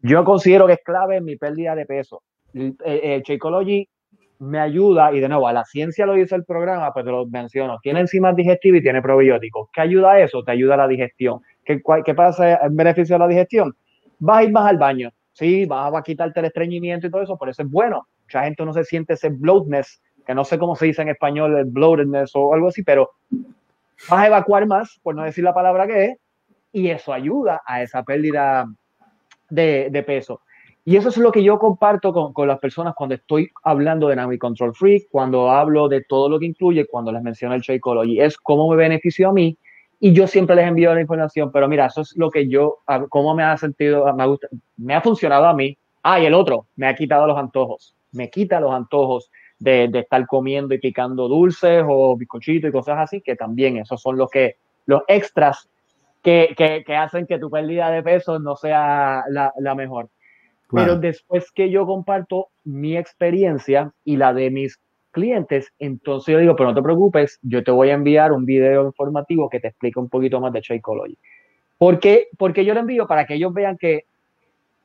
[0.00, 2.22] Yo considero que es clave en mi pérdida de peso.
[2.52, 2.76] El,
[4.40, 7.78] me ayuda, y de nuevo, a la ciencia lo dice el programa, pues lo menciono.
[7.82, 9.68] Tiene enzimas digestivas y tiene probióticos.
[9.72, 10.42] ¿Qué ayuda a eso?
[10.42, 11.40] Te ayuda a la digestión.
[11.64, 13.74] ¿Qué, qué pasa en beneficio de la digestión?
[14.18, 15.10] Vas a ir más al baño.
[15.32, 18.06] Sí, vas a quitarte el estreñimiento y todo eso, por eso es bueno.
[18.22, 21.56] Mucha gente no se siente ese bloatness, que no sé cómo se dice en español,
[21.56, 23.10] el bloatedness o algo así, pero
[24.08, 26.18] vas a evacuar más, por no decir la palabra que es,
[26.72, 28.66] y eso ayuda a esa pérdida
[29.50, 30.40] de, de peso.
[30.84, 34.16] Y eso es lo que yo comparto con, con, las personas cuando estoy hablando de
[34.16, 38.20] Navi Control Freak, cuando hablo de todo lo que incluye, cuando les menciono el Shakeology,
[38.20, 39.56] es cómo me benefició a mí
[40.00, 43.34] y yo siempre les envío la información, pero mira, eso es lo que yo, cómo
[43.34, 45.78] me ha sentido, me, gusta, me ha funcionado a mí.
[46.02, 49.30] Ah, y el otro, me ha quitado los antojos, me quita los antojos,
[49.64, 54.00] de, de, estar comiendo y picando dulces o bizcochitos y cosas así, que también esos
[54.00, 55.68] son los que los extras
[56.22, 60.08] que, que, que hacen que tu pérdida de peso no sea la, la mejor.
[60.68, 60.86] Claro.
[60.86, 64.78] Pero después que yo comparto mi experiencia y la de mis
[65.10, 68.84] clientes, entonces yo digo, pero no te preocupes, yo te voy a enviar un video
[68.84, 71.16] informativo que te explica un poquito más de Shakeology.
[71.78, 72.28] ¿Por qué?
[72.36, 74.06] Porque yo lo envío para que ellos vean que,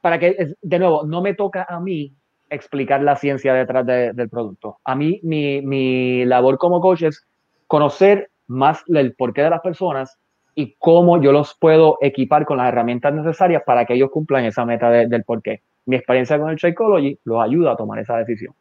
[0.01, 2.13] para que, de nuevo, no me toca a mí
[2.49, 4.77] explicar la ciencia detrás de, del producto.
[4.83, 7.25] A mí, mi, mi, labor como coach es
[7.67, 10.17] conocer más el porqué de las personas
[10.55, 14.65] y cómo yo los puedo equipar con las herramientas necesarias para que ellos cumplan esa
[14.65, 15.61] meta de, del porqué.
[15.85, 18.53] Mi experiencia con el Psychology los ayuda a tomar esa decisión.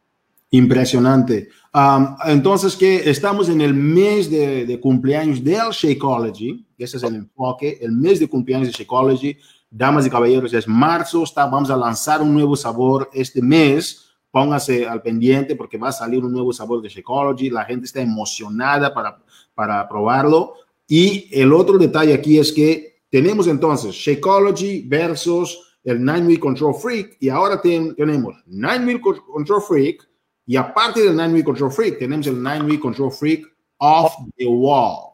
[0.51, 1.49] Impresionante.
[1.73, 7.15] Um, entonces, que estamos en el mes de, de, cumpleaños del Shakeology, ese es el
[7.15, 9.37] enfoque, el mes de cumpleaños de Shakeology
[9.69, 14.05] damas y caballeros, es marzo, está, vamos a lanzar un nuevo sabor este mes.
[14.31, 17.49] Póngase al pendiente porque va a salir un nuevo sabor de Shakeology.
[17.49, 19.17] La gente está emocionada para,
[19.55, 20.53] para probarlo.
[20.87, 26.75] Y el otro detalle aquí es que tenemos entonces Shakeology versus el Nine Week Control
[26.75, 27.17] Freak.
[27.19, 30.07] Y ahora ten, tenemos Nine Week Control Freak.
[30.45, 33.45] Y aparte del Nine Week Control Freak, tenemos el Nine Week Control Freak
[33.77, 35.09] off the wall.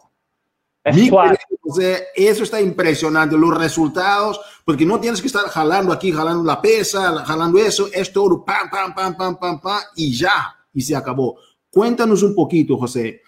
[2.16, 7.24] Eso está impresionante, los resultados, porque no tienes que estar jalando aquí, jalando la pesa,
[7.26, 11.38] jalando eso, es todo pam, pam, pam, pam, pam, pam, y ya, y se acabó.
[11.70, 13.22] Cuéntanos un poquito, José,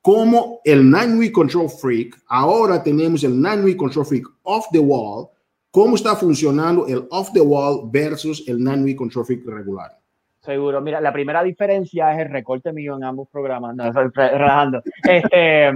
[0.00, 4.78] cómo el Nine Week Control Freak, ahora tenemos el Nine Week Control Freak off the
[4.78, 5.28] wall,
[5.70, 10.01] cómo está funcionando el off the wall versus el Nine Week Control Freak regular.
[10.42, 10.80] Seguro.
[10.80, 13.76] Mira, la primera diferencia es el recorte mío en ambos programas.
[13.76, 14.82] No, estoy relajando.
[15.04, 15.70] Este,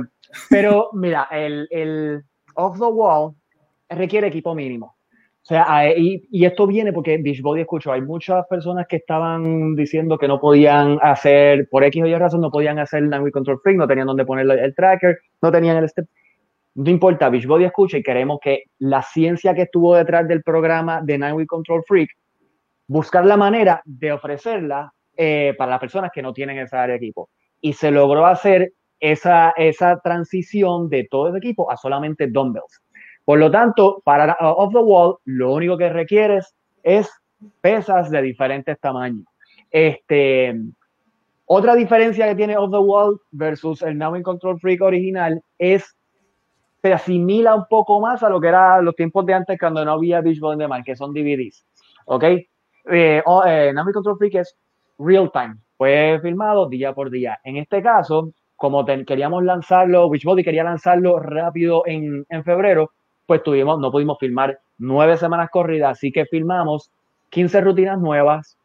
[0.50, 2.22] pero mira, el, el
[2.55, 3.35] off the wall
[3.88, 4.96] requiere equipo mínimo.
[5.42, 10.18] O sea, y, y, esto viene porque Beachbody escucho, hay muchas personas que estaban diciendo
[10.18, 13.61] que no podían hacer, por X o Y razón, no podían hacer el Nine Control
[13.62, 16.07] Freak, no tenían donde poner el tracker, no tenían el step.
[16.74, 21.16] No importa, Beachbody escucha y queremos que la ciencia que estuvo detrás del programa de
[21.16, 22.11] Nine Control Freak
[22.87, 27.05] buscar la manera de ofrecerla eh, para las personas que no tienen esa área de
[27.05, 27.31] equipo.
[27.61, 32.83] Y se logró hacer esa, esa transición de todo ese equipo a solamente dumbbells.
[33.25, 37.11] Por lo tanto, para uh, off the wall, lo único que requieres es
[37.61, 39.25] pesas de diferentes tamaños.
[39.70, 40.55] Este,
[41.46, 45.96] otra diferencia que tiene off the wall versus el Now in Control Freak original es
[46.83, 49.92] se asimila un poco más a lo que era los tiempos de antes cuando no
[49.92, 51.66] había Beachbody on Demand, que son DVDs.
[52.05, 52.25] ¿Ok?
[52.90, 54.57] Eh, oh, eh, Control Freak es
[54.99, 57.38] real time, fue filmado día por día.
[57.44, 62.92] En este caso, como queríamos lanzarlo, Witchbody quería lanzarlo rápido en, en, febrero,
[63.27, 66.90] pues tuvimos, no pudimos filmar nueve semanas corridas, así que filmamos
[67.31, 68.57] 15 rutinas nuevas,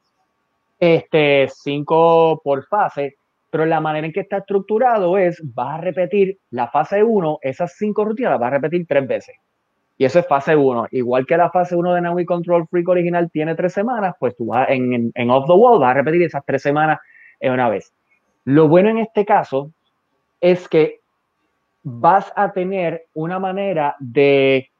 [0.79, 3.15] este, cinco por fase,
[3.49, 7.75] pero la manera en que está estructurado es, vas a repetir la fase 1, esas
[7.77, 9.36] cinco rutinas las vas a repetir tres veces.
[10.01, 10.87] Y eso es fase 1.
[10.93, 14.47] Igual que la fase 1 de Naui Control Freak original tiene tres semanas, pues tú
[14.47, 16.99] vas en, en, Off the Wall, vas a repetir esas tres semanas
[17.39, 17.93] en una vez.
[18.45, 19.69] Lo bueno en este caso
[20.39, 21.01] es que
[21.83, 24.71] vas a tener una manera de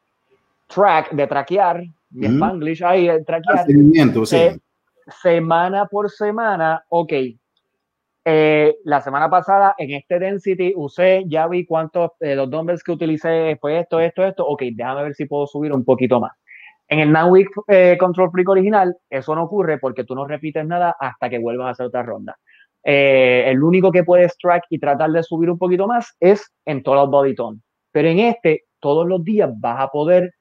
[0.66, 3.68] track, de traquear, mi Spanglish ahí, traquear,
[4.26, 4.60] sí.
[5.22, 7.14] semana por semana, ok,
[8.24, 12.92] eh, la semana pasada en este density usé, ya vi cuántos, eh, los dumbbells que
[12.92, 14.46] utilicé fue esto, esto, esto.
[14.46, 16.32] Ok, déjame ver si puedo subir un poquito más.
[16.88, 20.66] En el Now Week eh, Control Freak original, eso no ocurre porque tú no repites
[20.66, 22.38] nada hasta que vuelvas a hacer otra ronda.
[22.84, 27.08] el único que puedes track y tratar de subir un poquito más es en Total
[27.10, 27.60] Body Tone.
[27.92, 30.34] Pero en este, todos los días vas a poder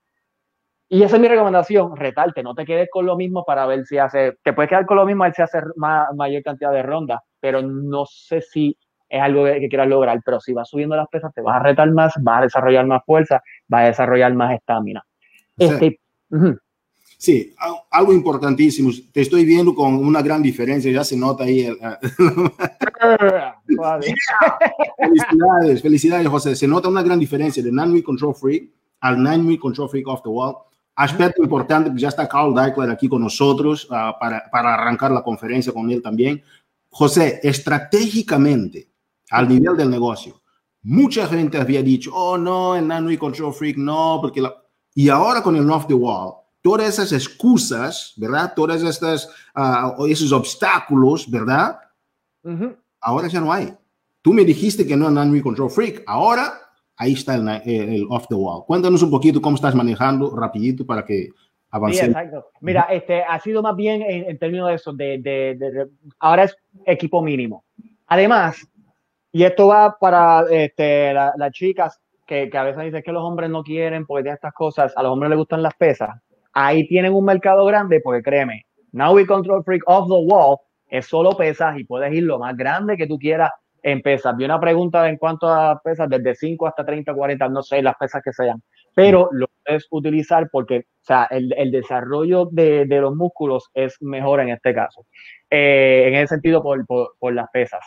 [0.92, 3.96] y esa es mi recomendación, retarte, no te quedes con lo mismo para ver si
[3.96, 7.20] hace, te puedes quedar con lo mismo a ver si hace mayor cantidad de rondas,
[7.38, 8.76] pero no sé si
[9.08, 11.88] es algo que, quieras lograr, pero si vas subiendo las pesas te vas a retar
[11.92, 15.04] más, vas a desarrollar más fuerza, vas a desarrollar más estamina.
[15.56, 16.00] Este,
[17.20, 17.54] Sí,
[17.90, 18.90] algo importantísimo.
[19.12, 21.68] Te estoy viendo con una gran diferencia, ya se nota ahí.
[24.96, 26.56] felicidades, felicidades, José.
[26.56, 30.30] Se nota una gran diferencia de Nine Control Freak al Nine Control Freak Off the
[30.30, 30.56] Wall.
[31.02, 35.22] Aspecto importante, pues ya está Carl Deichler aquí con nosotros uh, para, para arrancar la
[35.22, 36.42] conferencia con él también.
[36.90, 38.90] José, estratégicamente,
[39.30, 40.42] al nivel del negocio,
[40.82, 44.54] mucha gente había dicho, oh no, el Nano y Control Freak no, porque la...
[44.94, 48.52] Y ahora con el Off the Wall, todas esas excusas, ¿verdad?
[48.54, 51.78] Todas estas, uh, esos obstáculos, ¿verdad?
[52.42, 52.76] Uh -huh.
[53.00, 53.74] Ahora ya no hay.
[54.20, 56.02] Tú me dijiste que no es Nano y Control Freak.
[56.06, 56.59] Ahora
[57.00, 58.64] ahí está el, el, off the wall.
[58.66, 61.28] Cuéntanos un poquito cómo estás manejando rapidito para que
[61.70, 62.14] avancemos.
[62.14, 62.50] Sí, exacto.
[62.60, 66.44] Mira, este, ha sido más bien en, en términos de eso, de, de, de, ahora
[66.44, 67.64] es equipo mínimo.
[68.06, 68.68] Además,
[69.32, 73.22] y esto va para este, las la chicas que, que, a veces dicen que los
[73.22, 76.10] hombres no quieren porque de estas cosas, a los hombres les gustan las pesas.
[76.52, 80.58] Ahí tienen un mercado grande porque créeme, Now We Control Freak Off the Wall
[80.88, 84.36] es solo pesas y puedes ir lo más grande que tú quieras en pesas.
[84.36, 87.96] Vi una pregunta en cuanto a pesas, desde 5 hasta 30, 40, no sé las
[87.96, 88.62] pesas que sean,
[88.94, 93.96] pero lo puedes utilizar porque o sea, el, el desarrollo de, de, los músculos es
[94.00, 95.06] mejor en este caso.
[95.50, 97.80] Eh, en ese sentido, por, por, por, las pesas.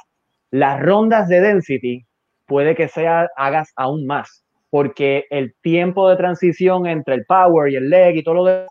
[0.51, 2.05] Las rondas de density
[2.45, 7.75] puede que sea, hagas aún más, porque el tiempo de transición entre el power y
[7.75, 8.69] el leg y todo lo demás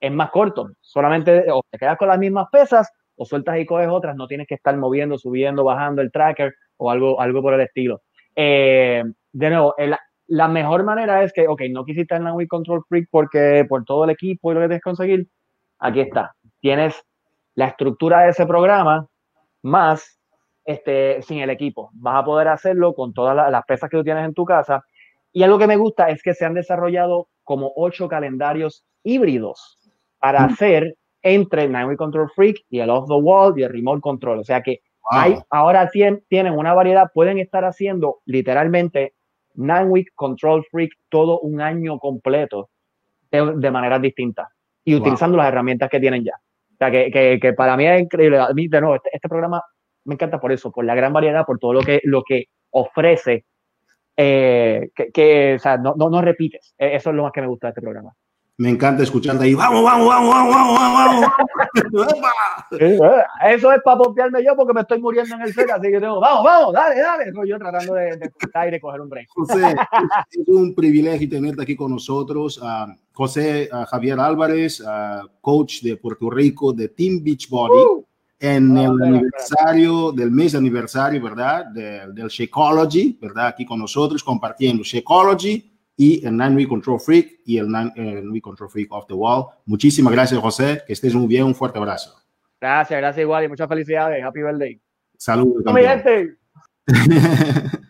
[0.00, 0.70] es más corto.
[0.80, 4.46] Solamente o te quedas con las mismas pesas o sueltas y coges otras, no tienes
[4.46, 8.02] que estar moviendo, subiendo, bajando el tracker o algo, algo por el estilo.
[8.34, 9.02] Eh,
[9.32, 9.94] de nuevo, el,
[10.26, 13.84] la mejor manera es que, ok, no quisiste en la Wii Control Freak porque por
[13.84, 15.28] todo el equipo y lo que tienes que conseguir,
[15.78, 16.34] aquí está.
[16.60, 17.02] Tienes
[17.54, 19.06] la estructura de ese programa
[19.62, 20.20] más
[20.64, 21.90] este, sin el equipo.
[21.94, 24.84] Vas a poder hacerlo con todas las, las pesas que tú tienes en tu casa.
[25.32, 29.78] Y algo que me gusta es que se han desarrollado como ocho calendarios híbridos
[30.18, 30.96] para hacer
[31.26, 34.38] entre el Nine Control Freak y el Off the Wall y el Remote Control.
[34.38, 39.14] O sea que Hay, ahora tienen una variedad, pueden estar haciendo literalmente
[39.56, 42.70] Week Control Freak todo un año completo
[43.30, 44.48] de, de maneras distintas
[44.84, 46.34] y utilizando las herramientas que tienen ya.
[46.34, 48.38] O sea, que, que, que, para mí es increíble.
[48.38, 49.62] A mí, de nuevo, este, este, programa
[50.04, 53.46] me encanta por eso, por la gran variedad, por todo lo que, lo que ofrece,
[54.16, 56.74] eh, que, que, o sea, no, no, no repites.
[56.78, 58.12] E, eso es lo más que me gusta de este programa.
[58.58, 59.54] Me encanta escucharte ahí.
[59.54, 61.30] Vamos, vamos, vamos, vamos, vamos,
[61.90, 62.22] vamos.
[63.46, 66.18] Eso es para pompearme yo porque me estoy muriendo en el set, así que tengo,
[66.20, 67.32] vamos, vamos, dale, dale.
[67.34, 69.28] Soy yo tratando de, de y coger un break.
[69.28, 69.74] José,
[70.30, 72.56] es un privilegio tenerte aquí con nosotros.
[72.56, 77.74] Uh, José uh, Javier Álvarez, uh, coach de Puerto Rico de Team Beachbody.
[77.74, 78.04] Uh,
[78.38, 81.66] en el aniversario del mes de aniversario, ¿verdad?
[81.66, 83.48] De, del Shakeology, ¿verdad?
[83.48, 88.42] Aquí con nosotros compartiendo Shakeology y el Nine Week Control Freak y el Nine Week
[88.42, 89.46] Control Freak Off the Wall.
[89.64, 90.82] Muchísimas gracias, José.
[90.86, 91.44] Que estés muy bien.
[91.44, 92.14] Un fuerte abrazo.
[92.60, 94.22] Gracias, gracias igual y muchas felicidades.
[94.24, 94.80] Happy birthday.
[95.16, 95.64] Saludos.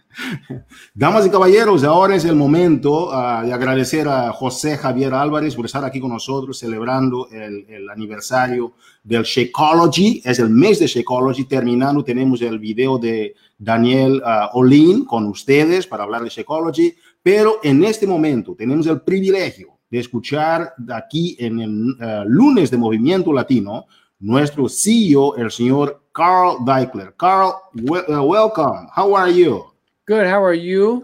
[0.94, 5.66] Damas y caballeros, ahora es el momento uh, de agradecer a José Javier Álvarez por
[5.66, 8.72] estar aquí con nosotros celebrando el, el, aniversario
[9.04, 10.22] del Shakeology.
[10.24, 11.44] Es el mes de Shakeology.
[11.44, 16.94] Terminando, tenemos el video de Daniel uh, Olin con ustedes para hablar de Shakeology.
[17.26, 22.76] Pero en este momento tenemos el privilegio de escuchar aquí en el uh, lunes de
[22.76, 23.86] Movimiento Latino
[24.20, 27.12] nuestro CEO, el señor Carl Deichler.
[27.16, 28.86] Carl, we uh, welcome.
[28.94, 29.64] How are you?
[30.06, 30.28] Good.
[30.28, 31.02] How are you?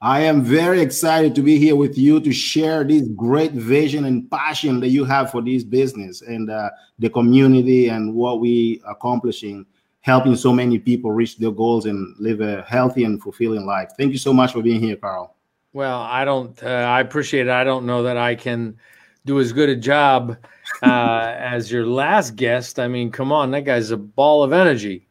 [0.00, 4.30] I am very excited to be here with you to share this great vision and
[4.30, 8.92] passion that you have for this business and uh, the community and what we are
[8.92, 9.66] accomplishing,
[10.00, 13.90] helping so many people reach their goals and live a healthy and fulfilling life.
[13.98, 15.36] Thank you so much for being here, Carl.
[15.72, 16.62] Well, I don't.
[16.62, 17.50] Uh, I appreciate it.
[17.50, 18.76] I don't know that I can
[19.24, 20.36] do as good a job
[20.82, 22.78] uh, as your last guest.
[22.78, 25.06] I mean, come on, that guy's a ball of energy.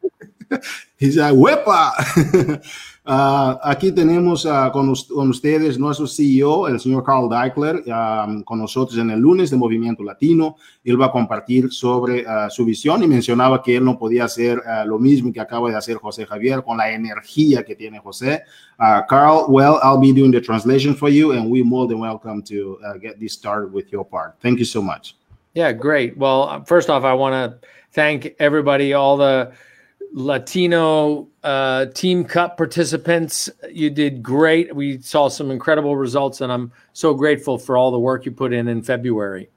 [0.98, 1.90] He's a whipper.
[3.04, 8.60] Uh, aquí tenemos uh, con, con, ustedes nuestro CEO, el señor Carl Deichler, um, con
[8.60, 10.54] nosotros en el lunes de Movimiento Latino.
[10.84, 14.62] Él va a compartir sobre uh, su visión y mencionaba que él no podía hacer
[14.86, 18.42] lo mismo que acaba de hacer José Javier con la energía que tiene José.
[19.08, 22.78] Carl, well, I'll be doing the translation for you and we're more than welcome to
[23.00, 24.34] get this started with your part.
[24.40, 25.16] Thank you so much.
[25.54, 26.16] Yeah, great.
[26.16, 29.52] Well, first off, I want to thank everybody, all the
[30.12, 33.50] Latino uh, Team Cup participants.
[33.70, 34.74] You did great.
[34.74, 38.52] We saw some incredible results, and I'm so grateful for all the work you put
[38.52, 39.48] in in February.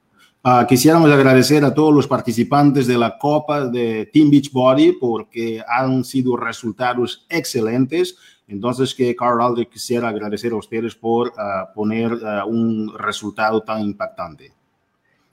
[0.44, 6.04] Uh, quisiéramos agradecer a todos los participantes de la Copa de Team Beachbody porque han
[6.04, 8.16] sido resultados excelentes.
[8.48, 13.82] Entonces, que Carl Aldrich quisiera agradecer a ustedes por uh, poner uh, un resultado tan
[13.82, 14.54] impactante.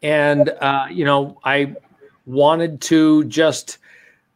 [0.02, 1.76] And, uh, you know, I
[2.24, 3.78] wanted to just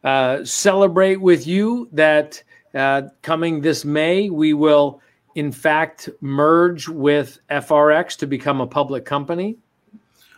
[0.07, 2.41] uh, celebrate with you that
[2.73, 5.01] uh, coming this May, we will,
[5.35, 9.57] in fact, merge with FRX to become a public company.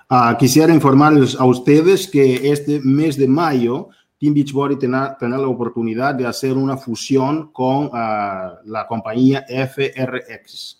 [0.09, 3.89] Uh, quisiera informarles a ustedes que este mes de mayo,
[4.19, 10.77] Team Beachbody tendrá, tendrá la oportunidad de hacer una fusión con uh, la compañía FRX.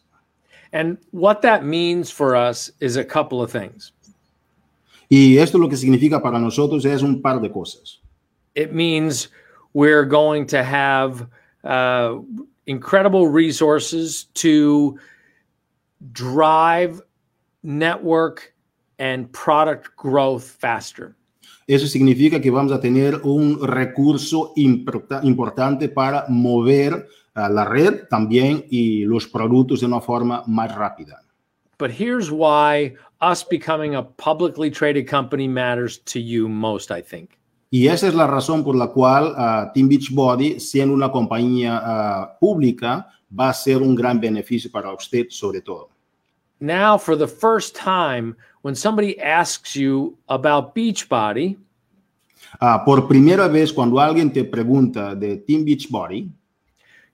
[0.74, 3.94] And what that means for us is a couple of things.
[5.10, 7.99] Y esto lo que significa para nosotros es un par de cosas.
[8.60, 9.30] It means
[9.74, 11.28] we're going to have
[11.64, 12.16] uh,
[12.66, 15.00] incredible resources to
[16.12, 17.02] drive
[17.64, 18.54] network
[18.98, 21.16] and product growth faster.
[21.68, 28.66] Eso significa que vamos a tener un recurso importante para mover uh, la red también
[28.70, 31.22] y los productos de una forma más rápida.
[31.78, 37.39] But here's why us becoming a publicly traded company matters to you most, I think.
[37.72, 42.40] Y esa es la razón por la cual uh, Team Beachbody, siendo una compañía uh,
[42.40, 43.08] pública,
[43.38, 45.90] va a ser un gran beneficio para usted sobre todo.
[46.60, 51.58] Now, for the first time, when somebody asks you about Beachbody,
[52.60, 56.30] uh, por primera vez cuando alguien te pregunta de Team Beachbody,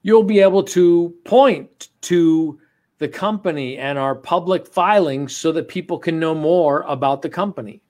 [0.03, 2.57] you'll be able to point to
[2.99, 7.81] the company and our public filings so that people can know more about the company.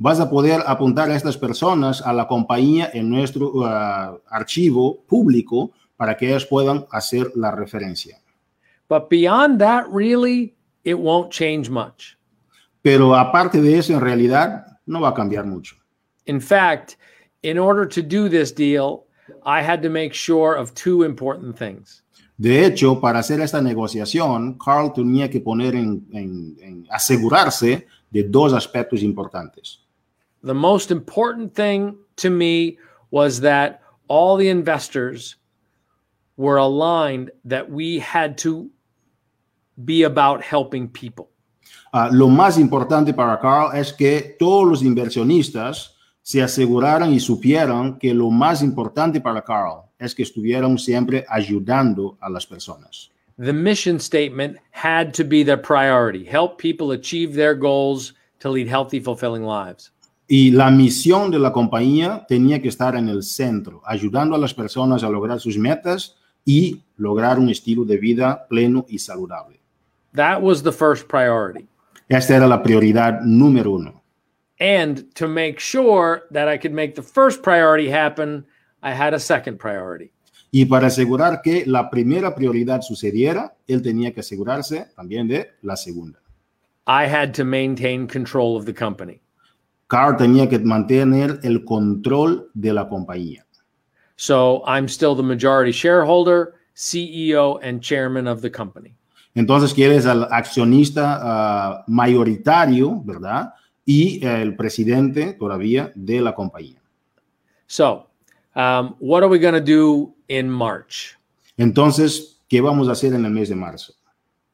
[0.00, 5.72] Vas a poder apuntar a estas personas a la compañía en nuestro uh, archivo público
[5.96, 8.18] para que ellos puedan hacer la referencia.
[8.88, 12.16] But beyond that, really, it won't change much.
[12.82, 15.76] Pero aparte de eso, en realidad, no va a cambiar mucho.
[16.24, 16.96] In fact,
[17.42, 19.04] in order to do this deal,
[19.44, 22.02] I had to make sure of two important things.
[22.38, 28.22] De hecho, para hacer esta negociación, Carl tenía que poner en, en, en asegurarse de
[28.22, 29.89] dos aspectos importantes
[30.42, 32.78] the most important thing to me
[33.10, 35.36] was that all the investors
[36.36, 38.70] were aligned that we had to
[39.84, 41.28] be about helping people.
[41.92, 47.98] Ah, lo más importante para Carl es que todos los inversionistas se aseguraran y supieran
[47.98, 53.10] que lo más importante para Carl es que estuvieran siempre ayudando a las personas.
[53.38, 58.68] The mission statement had to be the priority help people achieve their goals to lead
[58.68, 59.90] healthy, fulfilling lives.
[60.32, 64.54] Y la misión de la compañía tenía que estar en el centro, ayudando a las
[64.54, 66.14] personas a lograr sus metas
[66.44, 69.58] y lograr un estilo de vida pleno y saludable.
[70.14, 71.66] That was the first priority.
[72.08, 74.04] Esta era la prioridad número uno.
[74.60, 78.46] And to make sure that I could make the first priority happen,
[78.84, 80.12] I had a second priority.
[80.52, 85.76] Y para asegurar que la primera prioridad sucediera, él tenía que asegurarse también de la
[85.76, 86.20] segunda.
[86.86, 89.20] I had to maintain control of the company.
[89.90, 93.44] Carl tenía que mantener el control de la compañía.
[94.14, 98.94] So I'm still the majority shareholder, CEO, and chairman of the company.
[99.34, 103.52] Entonces, que eres el accionista ah, mayoritario, ¿verdad?
[103.84, 106.80] Y el presidente todavía de la compañía.
[107.66, 108.06] So,
[108.54, 111.18] um, what are we going to do in March?
[111.56, 113.94] Entonces, ¿qué vamos a hacer en el mes de marzo?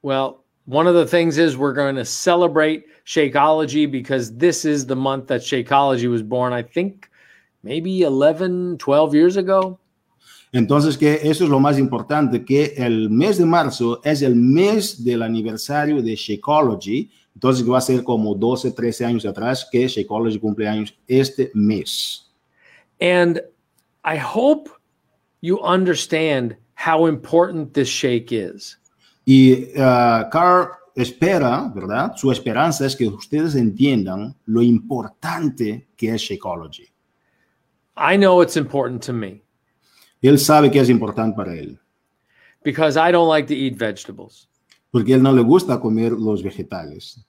[0.00, 4.96] Well, one of the things is we're going to celebrate Shakeology because this is the
[4.96, 6.52] month that Shakeology was born.
[6.52, 7.08] I think
[7.62, 9.78] maybe 11, 12 years ago.
[10.52, 15.04] Entonces, que eso es lo más importante, que el mes de marzo es el mes
[15.04, 17.10] del aniversario de Shakeology.
[17.34, 22.30] Entonces, va a ser como 12, 13 años atrás que Shakeology cumple años este mes.
[23.00, 23.40] And
[24.04, 24.70] I hope
[25.42, 28.78] you understand how important this shake is.
[29.28, 32.12] Y uh, Carl espera, ¿verdad?
[32.16, 36.86] Su esperanza es que ustedes entiendan lo importante que es Shakeology.
[37.96, 39.42] I know it's important to me
[40.22, 41.78] Él sabe que es importante para él,
[42.64, 44.48] because I don't like to eat vegetables.
[44.90, 47.24] porque él no le gusta comer los vegetales.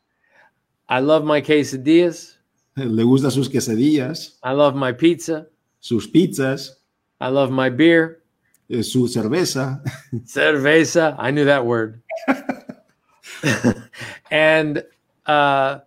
[0.89, 2.39] I love my quesadillas.
[2.75, 5.47] Le gustan sus quesadillas, I love my pizza.
[5.79, 6.81] sus pizzas,
[7.19, 8.23] I love my beer.
[8.69, 9.81] Eh, su cerveza.
[10.25, 11.15] Cerveza.
[11.17, 12.01] I knew that word.
[14.31, 14.83] and
[15.25, 15.79] uh,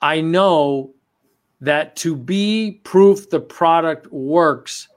[0.00, 0.94] I know
[1.60, 4.88] that to be proof the product works,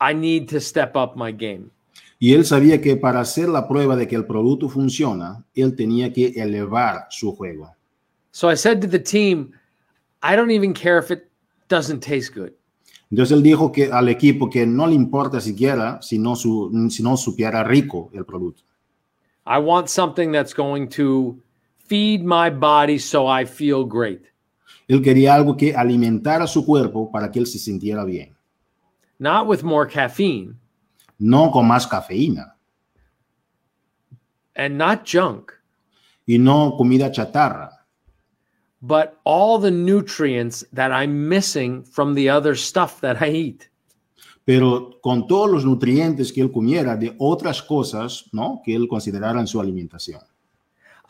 [0.00, 1.70] I need to step up my game.
[2.18, 6.12] Y él sabía que para hacer la prueba de que el producto funciona, él tenía
[6.12, 7.70] que elevar su juego.
[8.32, 9.52] So I said to the team,
[10.22, 11.30] I don't even care if it
[11.68, 12.52] doesn't taste good.
[13.10, 17.02] Entonces él dijo que al equipo que no le importa siquiera si no, su, si
[17.02, 18.62] no supiera rico el producto.
[19.46, 21.36] I want something that's going to
[21.86, 24.22] feed my body so I feel great.
[24.88, 28.36] Él quería algo que alimentara su cuerpo para que él se sintiera bien,
[29.18, 30.56] Not with more caffeine.
[31.18, 32.56] No con más cafeína.
[34.54, 35.52] And not junk,
[36.26, 37.75] y no comida chatarra,
[38.86, 43.68] but all the nutrients that I'm missing from the other stuff that I eat.
[44.44, 48.62] pero con todos los nutrientes que él comiera de otras cosas, ¿no?
[48.64, 50.20] Que él considerara en su alimentación.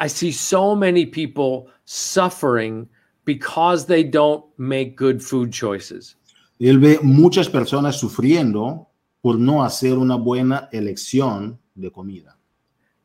[0.00, 2.88] I see so many people suffering
[3.26, 6.16] because they don't make good food choices.
[6.58, 8.88] Él ve muchas personas sufriendo
[9.20, 12.36] por no hacer una buena elección de comida.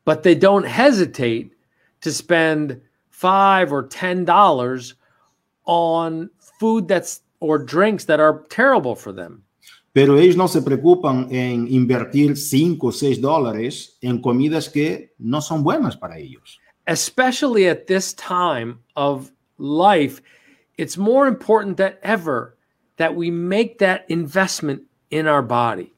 [0.04, 1.52] but they don't hesitate
[2.00, 2.80] to spend
[3.22, 4.96] five or ten dollars
[5.64, 9.44] on food that's or drinks that are terrible for them.
[9.92, 15.40] Pero ellos no se preocupan en invertir 5 o 6 dólares en comidas que no
[15.42, 16.58] son buenas para ellos.
[16.86, 20.22] Especially at this time of life,
[20.78, 22.56] it's more important than ever
[22.96, 25.92] that we make that investment in our body.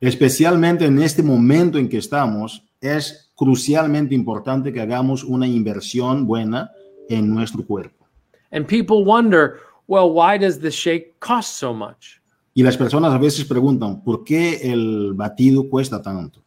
[0.00, 6.70] Especialmente en este momento en que estamos, es crucialmente importante que hagamos una inversión buena
[7.08, 8.06] en nuestro cuerpo.
[8.50, 12.20] And people wonder, well, why does the shake cost so much?
[12.54, 16.42] Y las personas a veces preguntan, ¿por qué el batido cuesta tanto?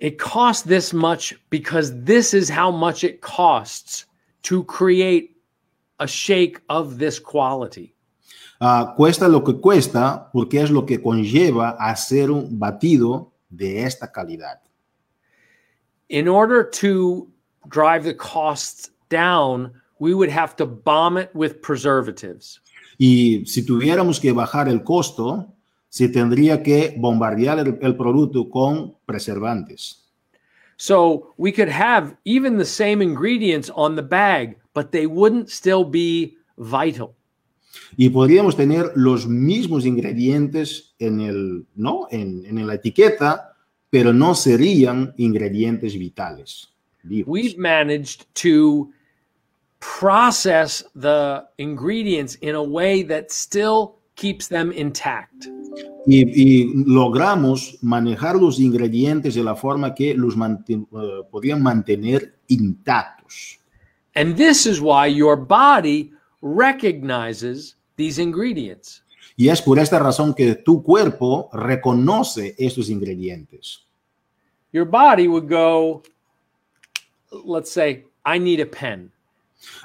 [0.00, 4.06] It costs this much because this is how much it costs
[4.42, 5.34] to create
[5.98, 7.94] a shake of this quality.
[8.60, 14.10] Ah, cuesta lo que cuesta porque es lo que conlleva hacer un batido de esta
[14.10, 14.60] calidad.
[16.08, 17.28] In order to
[17.68, 22.60] drive the costs down, we would have to bomb it with preservatives.
[22.98, 25.52] Y si tuviéramos que bajar el costo,
[25.88, 30.04] se tendría que bombardear el, el producto con preservantes.
[30.76, 35.84] So we could have even the same ingredients on the bag, but they wouldn't still
[35.84, 37.14] be vital.
[37.96, 42.06] Y podríamos tener los mismos ingredientes en, el, ¿no?
[42.10, 43.52] en, en la etiqueta,
[43.90, 46.68] pero no serían ingredientes vitales.
[47.04, 47.28] vivos.
[47.28, 48.90] We've managed to
[49.80, 55.46] process the ingredients in a way that still keeps them intact.
[56.06, 62.34] Y, y logramos manejar los ingredientes de la forma que los manten- eh, podían mantener
[62.48, 63.58] intactos.
[64.14, 66.12] And this is why your body
[66.44, 69.02] recognizes these ingredients.
[69.36, 73.84] Y es por esta razón que tu cuerpo reconoce estos ingredientes.
[74.72, 76.02] Your body would go,
[77.44, 79.10] let's say, I need a pen.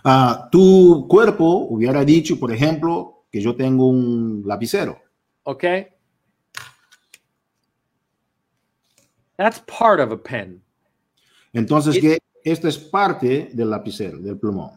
[0.04, 5.00] Ah, tu cuerpo hubiera dicho, por ejemplo, que yo tengo un lapicero.
[5.46, 5.88] Okay?
[9.38, 10.62] That's part of a pen.
[11.54, 14.72] Entonces, Y- que esta es parte del lapicero, del plumón.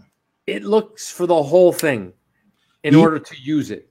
[0.46, 2.12] It looks for the whole thing
[2.82, 3.88] in Y- order to use it.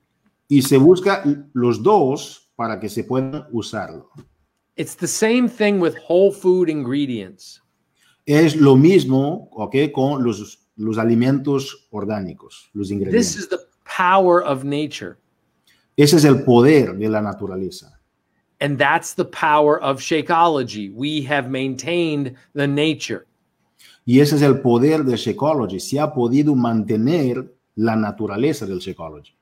[0.49, 1.23] Y se busca
[1.53, 4.09] los dos para que se puedan usarlo.
[4.75, 7.61] It's the same thing with whole food ingredients.
[8.25, 13.33] Es lo mismo, okay, Con los, los alimentos orgánicos, los ingredientes.
[13.33, 15.17] This is the power of nature.
[15.97, 17.91] Ese es el poder de la naturaleza.
[18.59, 20.93] And that's the power of Shakeology.
[20.93, 23.25] We have maintained the nature.
[24.05, 25.79] Y ese es el poder de Shakeology.
[25.79, 29.33] Se ha podido mantener la naturaleza del Shakeology.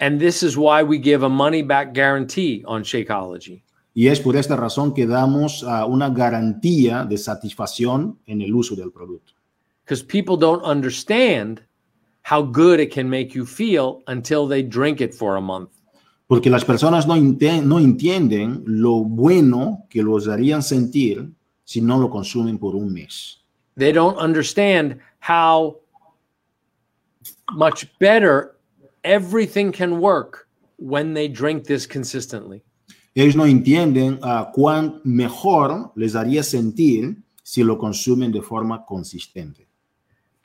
[0.00, 3.62] And this is why we give a money back guarantee on Shakeology.
[3.94, 8.76] Y es por esta razón que damos ah, una garantía de satisfacción en el uso
[8.76, 9.32] del producto.
[9.84, 11.62] Because people don't understand
[12.22, 15.70] how good it can make you feel until they drink it for a month.
[16.28, 21.32] Porque las personas no, no entienden lo bueno que los harían sentir
[21.64, 23.37] si no lo consumen por un mes.
[23.78, 25.76] They don't understand how
[27.52, 28.56] much better
[29.04, 32.64] everything can work when they drink this consistently.
[33.14, 39.66] Ellos no entienden ah, cuán mejor les haría sentir si lo consumen de forma consistente.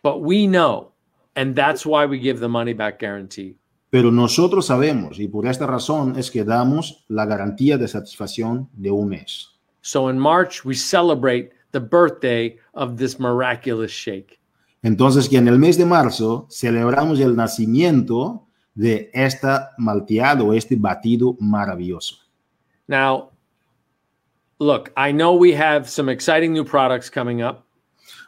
[0.03, 0.91] But we know,
[1.35, 3.57] and that's why we give the money back guarantee.
[3.89, 8.91] Pero nosotros sabemos y por esta razón es que damos la garantía de satisfacción de
[8.91, 9.49] un mes.
[9.81, 14.39] So in March, we celebrate the birthday of this miraculous shake.
[14.81, 21.37] Entonces, que en el mes de marzo celebramos el nacimiento de esta malteado, este batido
[21.39, 22.17] maravilloso.
[22.87, 23.31] Now,
[24.59, 27.65] look, I know we have some exciting new products coming up.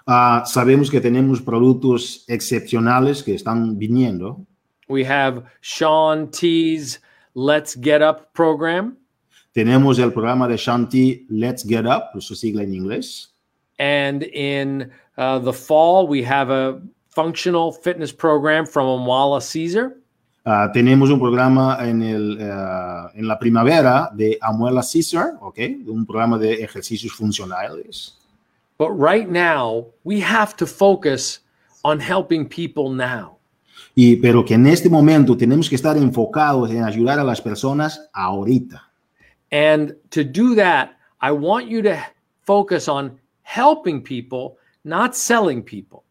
[0.08, 4.46] Ah, sabemos que tenemos productos excepcionales que están viniendo.
[4.88, 7.02] We have Sean T's
[7.34, 8.98] Let's Get Up program,
[9.56, 13.35] Tenemos el programa de Shanti Let's Get Up, su sigla en inglés.
[13.80, 19.98] And in uh, the fall, we have a functional fitness program from Amwala Caesar.
[20.48, 25.58] Ah, tenemos un programa en, el, ah, en la primavera de Amuela Caesar, ¿ok?
[25.88, 28.14] Un programa de ejercicios funcionales.
[28.78, 31.40] But right now, we have to focus
[31.84, 33.40] on helping people now.
[33.96, 38.08] Y, pero que en este momento tenemos que estar enfocados en ayudar a las personas
[38.14, 38.84] ahorita.
[39.52, 41.98] And to do that, I want you to
[42.46, 46.04] focus on helping people, not selling people.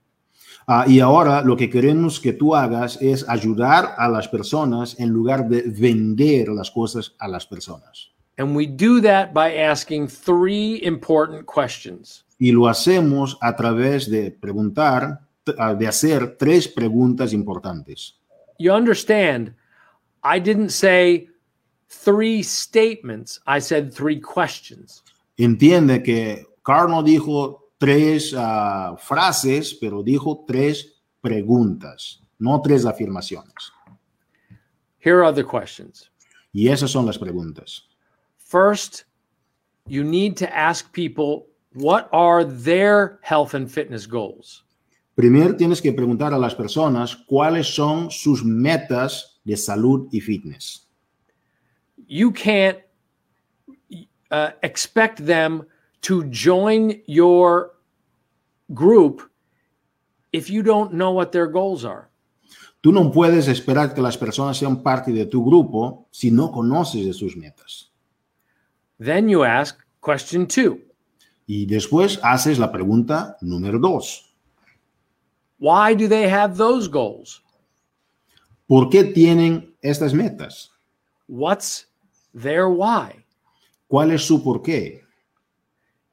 [0.66, 5.11] Ah, y ahora lo que queremos que tú hagas es ayudar a las personas en
[5.11, 8.11] lugar de vender las cosas a las personas.
[8.39, 12.24] And we do that by asking three important questions.
[12.39, 15.20] Y lo hacemos a través de preguntar,
[15.59, 18.18] ah, de hacer tres preguntas importantes.
[18.59, 19.55] You understand,
[20.24, 21.28] I didn't say
[21.89, 25.03] three statements, I said three questions.
[25.37, 33.73] Entiende que Carl no dijo tres ah, frases, pero dijo tres preguntas, no tres afirmaciones.
[34.99, 36.11] Here are the questions.
[36.53, 37.83] Y esas son las preguntas.
[38.39, 39.05] First,
[39.87, 44.65] you need to ask people what are their health and fitness goals?
[45.15, 50.89] Primero tienes que preguntar a las personas cuáles son sus metas de salud y fitness.
[52.07, 52.79] You can't
[54.31, 55.67] uh, expect them
[56.05, 57.72] to join your
[58.72, 59.22] group
[60.32, 62.09] if you don't know what their goals are.
[62.80, 67.07] Tú no puedes esperar que las personas sean parte de tu grupo si no conoces
[67.07, 67.90] de sus metas.
[68.98, 70.80] Then you ask question two
[71.46, 74.34] Y después haces la pregunta número dos.
[75.59, 77.42] Why do they have those goals?
[78.66, 80.70] ¿Por qué tienen estas metas?
[81.28, 81.86] What's
[82.34, 83.24] their why?
[83.88, 85.03] ¿Cuál es su por qué?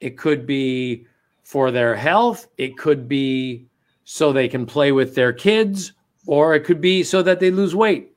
[0.01, 1.05] It could be
[1.43, 3.67] for their health, it could be
[4.03, 5.93] so they can play with their kids,
[6.25, 8.11] or it could be so that they lose weight.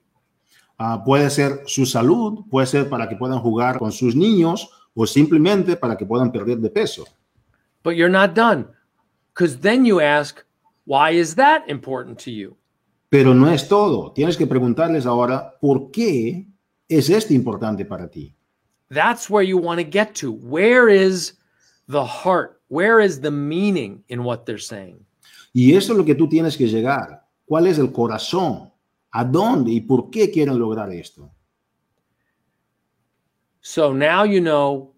[0.79, 5.07] Ah, puede ser su salud, puede ser para que puedan jugar con sus niños o
[5.07, 7.05] simplemente para que puedan perder de peso.
[7.83, 8.67] But you're not done
[9.33, 10.43] because then you ask,
[10.87, 12.57] why is that important to you?
[13.11, 14.13] Pero no es todo.
[14.13, 16.47] Tienes que preguntarles ahora, ¿por qué
[16.89, 18.35] es este importante para ti?
[18.91, 20.33] That's where you want to get to.
[20.33, 21.35] Where is
[21.89, 22.61] the heart?
[22.69, 25.05] Where is the meaning in what they're saying?
[25.53, 27.25] Y eso es lo que tú tienes que llegar.
[27.47, 28.71] ¿Cuál es el corazón?
[29.13, 31.31] ¿A dónde y por qué quieren lograr esto?
[33.61, 34.93] So now you know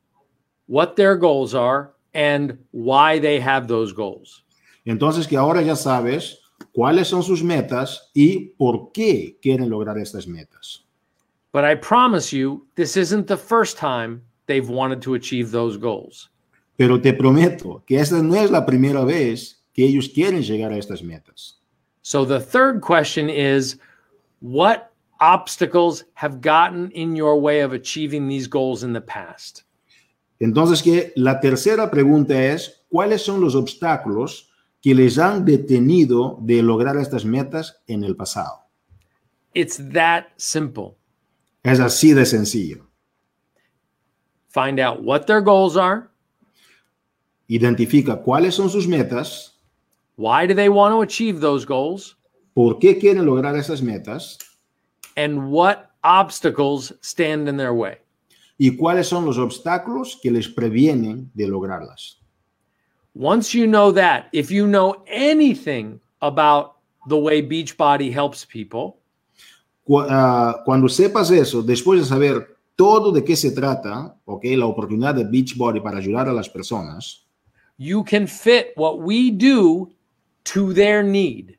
[0.67, 4.45] what their goals are and why they have those goals.
[4.87, 6.39] Entonces que ahora ya sabes
[6.73, 10.85] cuáles son sus metas y por qué quieren lograr estas metas.
[11.53, 16.31] But I promise you, this isn't the first time they've wanted to achieve those goals.
[16.77, 20.79] Pero te prometo que esta no es la primera vez que ellos quieren llegar a
[20.79, 21.61] estas metas.
[22.03, 23.79] So the third question is
[24.41, 29.65] what obstacles have gotten in your way of achieving these goals in the past?
[30.39, 34.51] Entonces que la tercera pregunta es, ¿cuáles son los obstáculos
[34.83, 38.67] que les han detenido de lograr estas metas en el pasado?
[39.55, 40.97] It's that simple.
[41.63, 42.87] Es así de sencillo.
[44.49, 46.11] Find out what their goals are,
[47.49, 49.53] Identifica cuáles son sus metas,
[50.17, 52.17] why do they want to achieve those goals,
[52.55, 54.39] por qué quieren lograr esas metas
[55.17, 57.99] and what obstacles stand in their way.
[58.59, 62.21] y cuáles son los obstáculos que les previenen de lograrlas.
[63.15, 66.77] Once you know that, if you know anything about
[67.09, 68.99] the way Beachbody helps people,
[70.11, 75.15] ah, cuando sepas eso, después de saber todo de qué se trata, ok, la oportunidad
[75.15, 77.26] de Beachbody para ayudar a las personas,
[77.79, 79.91] you can fit what we do
[80.45, 81.57] to their need.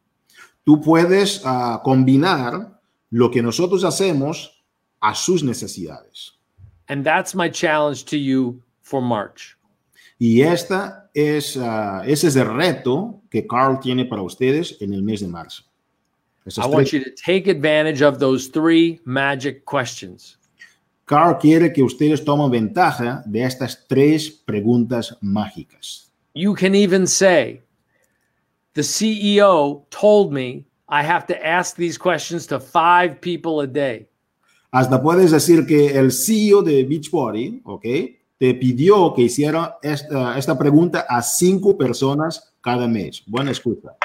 [0.67, 2.77] tú puedes ah, combinar
[3.09, 4.51] lo que nosotros hacemos
[4.99, 6.33] a sus necesidades.
[6.89, 9.55] And that's my challenge to you for March.
[10.19, 15.03] Y esta es, ah, ese es el reto que Carl tiene para ustedes en el
[15.03, 15.63] mes de marzo.
[16.45, 20.37] Esas I want you to take advantage of those three magic questions.
[21.05, 26.06] Carl quiere que ustedes tomen ventaja de estas tres preguntas mágicas.
[26.37, 27.63] You can even say,
[28.75, 34.07] the CEO told me I have to ask these questions to five people a day.
[34.71, 37.83] Hasta puedes decir que el CEO de Beachbody, ¿ok?
[38.37, 43.23] Te pidió que hiciera esta, esta pregunta a cinco personas cada mes.
[43.25, 43.95] Buena excusa.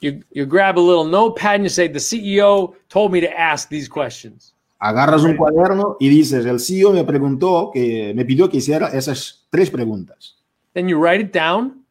[0.00, 3.68] You, you grab a little notepad and you say, the CEO told me to ask
[3.68, 4.52] these questions.
[4.80, 9.46] Agarras un cuaderno y dices, el CEO me preguntó, que me pidió que hiciera esas
[9.48, 10.35] tres preguntas.
[10.76, 11.86] Then you write it down.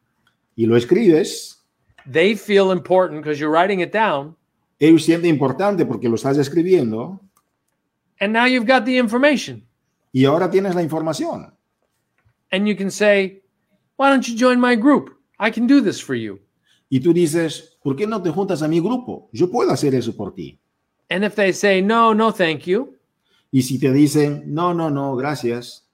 [0.55, 1.57] Y lo escribes.
[2.05, 4.35] They feel important because you're writing it down.
[4.79, 7.19] Ellos sienten importante porque lo estás escribiendo
[8.19, 9.63] And now you've got the information.
[10.13, 11.51] y ahora tienes la información.
[12.51, 13.41] And you can say,
[13.97, 15.17] why don't you join my group?
[15.39, 16.39] I can do this for you.
[16.87, 19.29] Y tú dices, ¿por qué no te juntas a mi grupo?
[19.33, 20.59] Yo puedo hacer eso por ti.
[21.09, 22.95] And if they say, no, no, thank you,
[23.51, 25.84] Y si te dicen, no, no, no, gracias.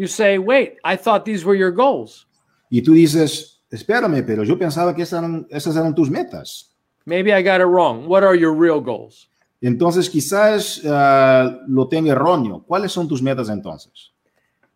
[0.00, 2.26] You say, wait, I thought these were your goals.
[2.70, 6.74] Y tú dices, espérame, pero yo pensaba que esas eran, esas eran tus metas.
[7.04, 8.06] Maybe I got it wrong.
[8.06, 9.28] What are your real goals?
[9.60, 12.64] Entonces quizás ah, lo tenga erróneo.
[12.66, 14.12] ¿Cuáles son tus metas entonces?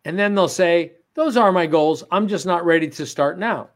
[0.03, 2.03] And then they'll say, those are my goals.
[2.11, 3.69] I'm just not ready to start now.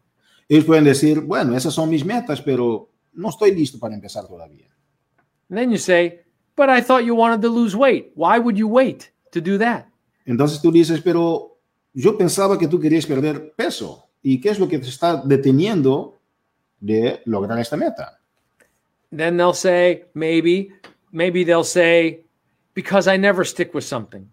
[0.47, 4.67] Ellos pueden decir, bueno, esas son mis metas, pero no estoy listo para empezar todavía.
[5.49, 6.19] And then you say,
[6.55, 8.11] but I thought you wanted to lose weight.
[8.13, 9.88] Why would you wait to do that?
[10.29, 11.57] Entonces tú dices, pero
[11.91, 14.05] yo pensaba que tú querías perder peso.
[14.21, 16.19] ¿Y qué es lo que te está deteniendo
[16.79, 18.19] de lograr esta meta?
[19.09, 20.69] Then they'll say, maybe,
[21.11, 22.25] maybe they'll say,
[22.75, 24.31] because I never stick with something.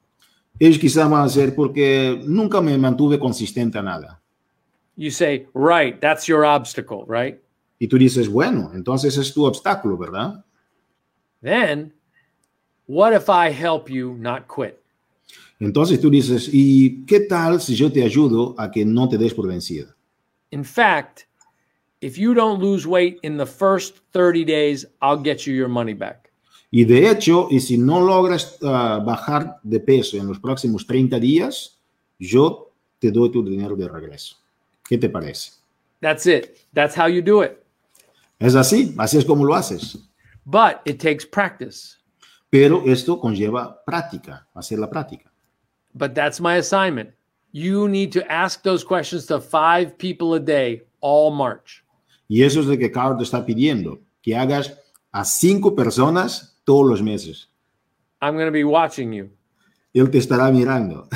[0.58, 4.20] Ellos quizás van a ser porque nunca me mantuve consistente a nada.
[4.96, 7.40] You say, right, that's your obstacle, right?
[7.78, 10.44] Y tú dices, bueno, entonces es tu obstáculo, ¿verdad?
[11.42, 11.94] Then,
[12.86, 14.78] what if I help you not quit?
[15.58, 19.32] Entonces tú dices, ¿y qué tal si yo te ayudo a que no te des
[19.32, 19.94] por vencida?
[20.50, 21.26] In fact,
[22.00, 25.94] if you don't lose weight in the first 30 days, I'll get you your money
[25.94, 26.30] back.
[26.70, 31.18] Y de hecho, y si no logras ah, bajar de peso en los próximos 30
[31.18, 31.78] días,
[32.18, 34.36] yo te doy tu dinero de regreso.
[34.86, 35.52] ¿Qué te parece?
[36.00, 36.56] That's it.
[36.74, 37.58] That's how you do it.
[38.38, 39.98] Es así, así es como lo haces.
[40.44, 41.96] But it takes practice.
[42.50, 45.25] Pero esto conlleva práctica, hacer la práctica.
[45.96, 47.10] But that's my assignment.
[47.52, 51.82] You need to ask those questions to five people a day all March.
[52.28, 54.72] Y eso es lo que Carl te está pidiendo, que hagas
[55.12, 57.46] a cinco personas todos los meses.
[58.20, 59.30] I'm going to be watching you.
[59.94, 61.08] Él te estará mirando.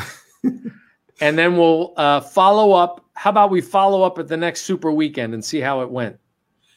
[1.20, 3.04] and then we'll uh, follow up.
[3.14, 6.16] How about we follow up at the next Super Weekend and see how it went?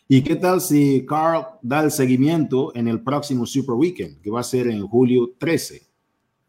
[0.10, 4.42] ¿Y qué tal si Carl da el seguimiento en el próximo Super Weekend, que va
[4.42, 5.82] a ser en julio 13?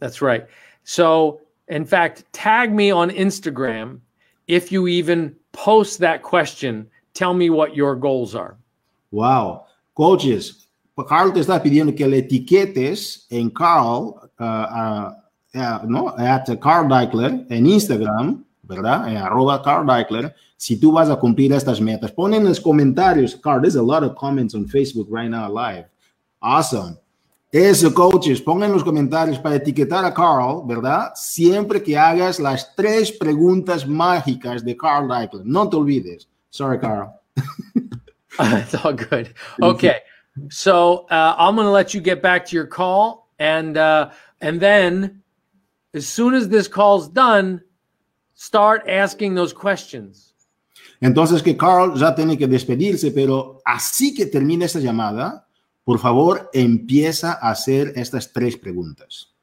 [0.01, 0.45] That's right.
[0.83, 4.01] So, in fact, tag me on Instagram
[4.47, 6.89] if you even post that question.
[7.15, 8.57] Tell me what your goals are.
[9.11, 9.67] Wow.
[9.95, 10.67] Coaches,
[11.09, 15.15] Carl te está pidiendo que le etiquetes en Carl, uh, uh,
[15.55, 19.09] uh, no, at Carl Deichler en Instagram, ¿verdad?
[19.09, 22.11] En arroba Carl Deichler, si tú vas a cumplir estas metas.
[22.11, 25.87] Pon en los comentarios, Carl, there's a lot of comments on Facebook right now live.
[26.43, 26.99] Awesome.
[27.55, 31.13] Eso, coaches, pongan en los comentarios para etiquetar a Carl, ¿verdad?
[31.15, 35.47] Siempre que hagas las tres preguntas mágicas de Carl Deichler.
[35.47, 36.27] No te olvides.
[36.51, 37.13] Sorry, Carl.
[38.41, 39.33] it's all good.
[39.63, 40.01] Okay.
[40.51, 43.29] So uh, I'm going to let you get back to your call.
[43.39, 45.23] And, uh, and then
[45.95, 47.63] as soon as this call's done,
[48.35, 50.35] start asking those questions.
[51.01, 55.47] Entonces que Carl ya tiene que despedirse, pero así que termine esta llamada,
[55.85, 59.35] por favor, empieza a hacer estas tres preguntas.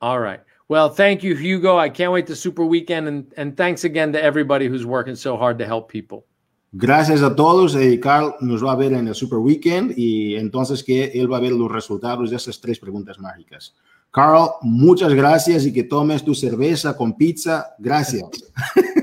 [0.00, 0.40] All right.
[0.68, 1.78] Well, thank you, Hugo.
[1.78, 3.08] I can't wait to Super Weekend.
[3.08, 6.24] And, and thanks again to everybody who's working so hard to help people.
[6.72, 7.74] Gracias a todos.
[7.74, 11.38] Eh, Carl nos va a ver en el Super Weekend y entonces que él va
[11.38, 13.74] a ver los resultados de esas tres preguntas mágicas.
[14.12, 17.74] Carl, muchas gracias y que tomes tu cerveza con pizza.
[17.80, 18.22] Gracias.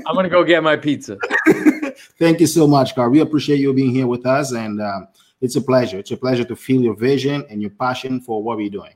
[0.06, 1.18] I'm going to go get my pizza.
[2.18, 3.10] Thank you so much, Carl.
[3.10, 5.06] We appreciate you being here with us and uh,
[5.40, 5.98] it's a pleasure.
[5.98, 8.94] It's a pleasure to feel your vision and your passion for what we're doing.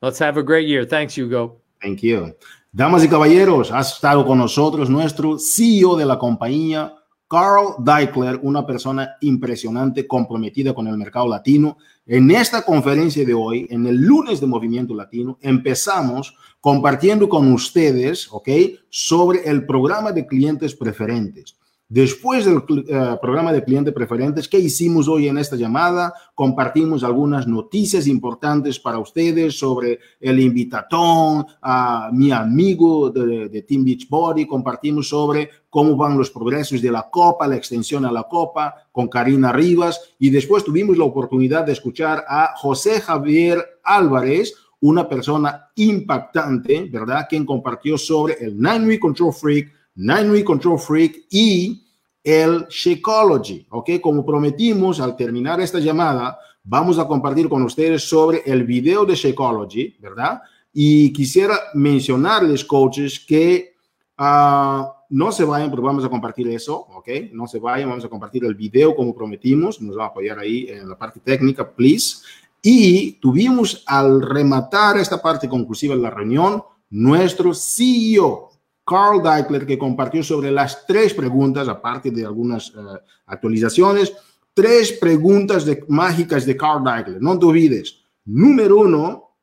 [0.00, 0.84] Let's have a great year.
[0.84, 1.56] Thanks, Hugo.
[1.80, 2.34] Thank you.
[2.72, 6.92] Damas y caballeros, ha estado con nosotros nuestro CEO de la compañía,
[7.28, 11.78] Carl Deichler, una persona impresionante, comprometida con el mercado latino.
[12.06, 18.28] En esta conferencia de hoy, en el lunes de Movimiento Latino, empezamos compartiendo con ustedes,
[18.30, 18.48] ¿ok?,
[18.88, 21.56] sobre el programa de clientes preferentes.
[21.88, 26.14] Después del uh, programa de clientes preferentes, ¿qué hicimos hoy en esta llamada?
[26.34, 34.46] Compartimos algunas noticias importantes para ustedes sobre el invitatón, a mi amigo de, Team Beachbody,
[34.46, 39.08] compartimos sobre cómo van los progresos de la Copa, la extensión a la Copa con
[39.08, 45.68] Karina Rivas y después tuvimos la oportunidad de escuchar a José Javier Álvarez, una persona
[45.76, 47.26] impactante, ¿verdad?
[47.28, 51.84] Quien compartió sobre el Nine Control Freak, Nine Week Control Freak y
[52.22, 54.00] el Shakeology, ¿ok?
[54.00, 59.14] Como prometimos al terminar esta llamada, vamos a compartir con ustedes sobre el video de
[59.14, 60.40] Shakeology, ¿verdad?
[60.72, 63.74] Y quisiera mencionarles, coaches, que
[64.18, 67.08] uh, no se vayan, porque vamos a compartir eso, ¿ok?
[67.32, 70.66] No se vayan, vamos a compartir el video como prometimos, nos va a apoyar ahí
[70.68, 72.24] en la parte técnica, please.
[72.62, 78.53] Y tuvimos al rematar esta parte conclusiva de la reunión, nuestro CEO,
[78.84, 84.12] Carl Deichler, que compartió sobre las tres preguntas, aparte de algunas uh, actualizaciones,
[84.52, 87.20] tres preguntas de, mágicas de Carl Deichler.
[87.20, 88.02] No te olvides.
[88.26, 89.36] Número uno,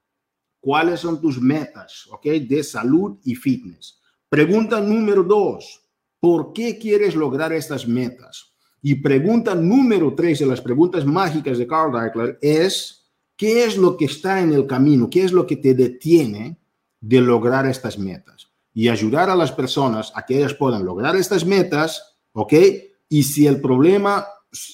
[0.59, 3.99] ¿cuáles son tus metas ok, de salud y fitness?
[4.29, 5.83] Pregunta número dos,
[6.19, 8.53] ¿por qué quieres lograr estas metas?
[8.81, 13.97] Y pregunta número tres de las preguntas mágicas de Carl Deichler es, ¿qué es lo
[13.97, 15.09] que está en el camino?
[15.09, 16.59] ¿Qué es lo que te detiene
[16.99, 18.50] de lograr estas metas?
[18.73, 22.53] Y ayudar a las personas a que ellas puedan lograr estas metas, ¿ok?
[23.09, 24.25] Y si el problema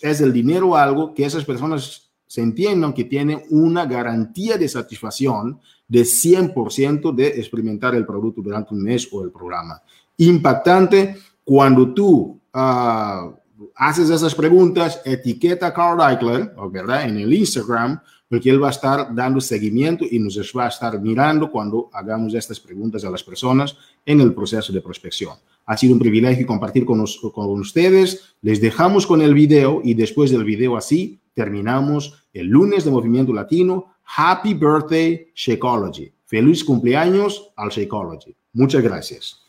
[0.02, 4.68] es el dinero o algo, que esas personas se entiendan que tienen una garantía de
[4.68, 9.82] satisfacción de 100% de experimentar el producto durante un mes o el programa.
[10.18, 13.34] Impactante cuando tú uh,
[13.76, 17.06] haces esas preguntas, etiqueta a Carl Eichler, ¿verdad?
[17.06, 21.00] En el Instagram, porque él va a estar dando seguimiento y nos va a estar
[21.02, 25.38] mirando cuando hagamos estas preguntas a las personas en el proceso de prospección.
[25.66, 27.04] Ha sido un privilegio compartir con,
[27.34, 28.36] con ustedes.
[28.42, 33.34] Les dejamos con el video y después del video así terminamos el lunes de Movimiento
[33.34, 33.94] Latino.
[34.16, 36.12] Happy birthday, Shakeology.
[36.26, 38.36] Feliz cumpleaños al Shakeology.
[38.54, 39.47] Muchas gracias.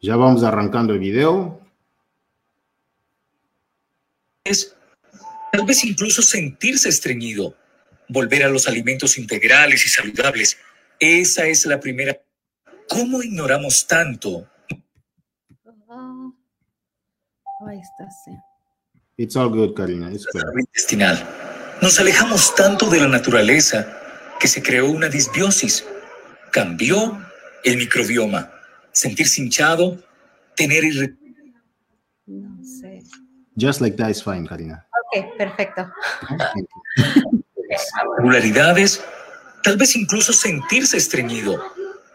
[0.00, 1.60] Ya vamos arrancando el video.
[4.44, 4.76] Es
[5.52, 7.56] tal vez incluso sentirse estreñido,
[8.08, 10.56] volver a los alimentos integrales y saludables.
[11.00, 12.16] Esa es la primera.
[12.88, 14.48] ¿Cómo ignoramos tanto?
[15.88, 18.30] Oh, ahí está, sí.
[19.16, 20.12] It's all good, Karina.
[20.12, 20.26] It's
[20.56, 21.18] intestinal.
[21.82, 23.98] Nos alejamos tanto de la naturaleza
[24.38, 25.84] que se creó una disbiosis.
[26.52, 27.18] Cambió
[27.64, 28.57] el microbioma.
[28.98, 30.02] Sentirse hinchado,
[30.56, 31.16] tener irre-
[32.26, 33.00] No sé.
[33.56, 34.84] Just like that is fine, Karina.
[35.14, 35.88] Ok, perfecto.
[38.16, 39.00] irregularidades,
[39.62, 41.62] tal vez incluso sentirse estreñido,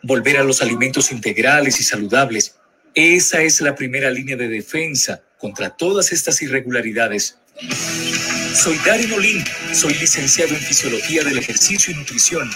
[0.03, 2.55] volver a los alimentos integrales y saludables.
[2.95, 7.37] Esa es la primera línea de defensa contra todas estas irregularidades.
[8.53, 12.49] Soy Darin Olin, soy licenciado en Fisiología del Ejercicio y Nutrición.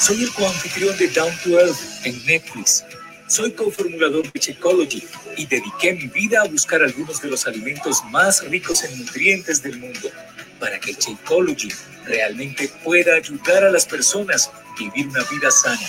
[0.00, 2.84] Soy el coanfitrión de Down to Earth en Netflix.
[3.30, 5.04] Soy coformulador de Shakeology
[5.36, 9.78] y dediqué mi vida a buscar algunos de los alimentos más ricos en nutrientes del
[9.78, 10.10] mundo
[10.58, 11.68] para que Shakeology
[12.06, 15.88] realmente pueda ayudar a las personas a vivir una vida sana.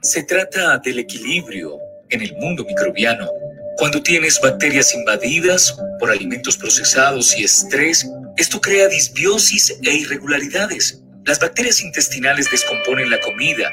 [0.00, 1.76] Se trata del equilibrio
[2.08, 3.28] en el mundo microbiano.
[3.76, 8.06] Cuando tienes bacterias invadidas por alimentos procesados y estrés,
[8.38, 11.02] esto crea disbiosis e irregularidades.
[11.26, 13.70] Las bacterias intestinales descomponen la comida,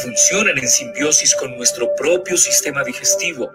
[0.00, 3.52] funcionan en simbiosis con nuestro propio sistema digestivo.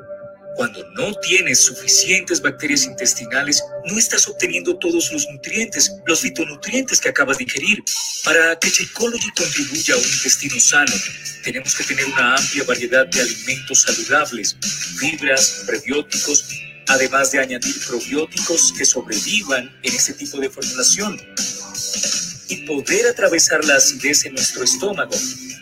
[0.55, 7.09] Cuando no tienes suficientes bacterias intestinales, no estás obteniendo todos los nutrientes, los fitonutrientes que
[7.09, 7.83] acabas de ingerir.
[8.23, 10.93] Para que Shakeology contribuya a un intestino sano,
[11.43, 14.57] tenemos que tener una amplia variedad de alimentos saludables,
[14.99, 16.49] fibras, prebióticos,
[16.87, 21.21] además de añadir probióticos que sobrevivan en este tipo de formulación
[22.49, 25.15] y poder atravesar la acidez en nuestro estómago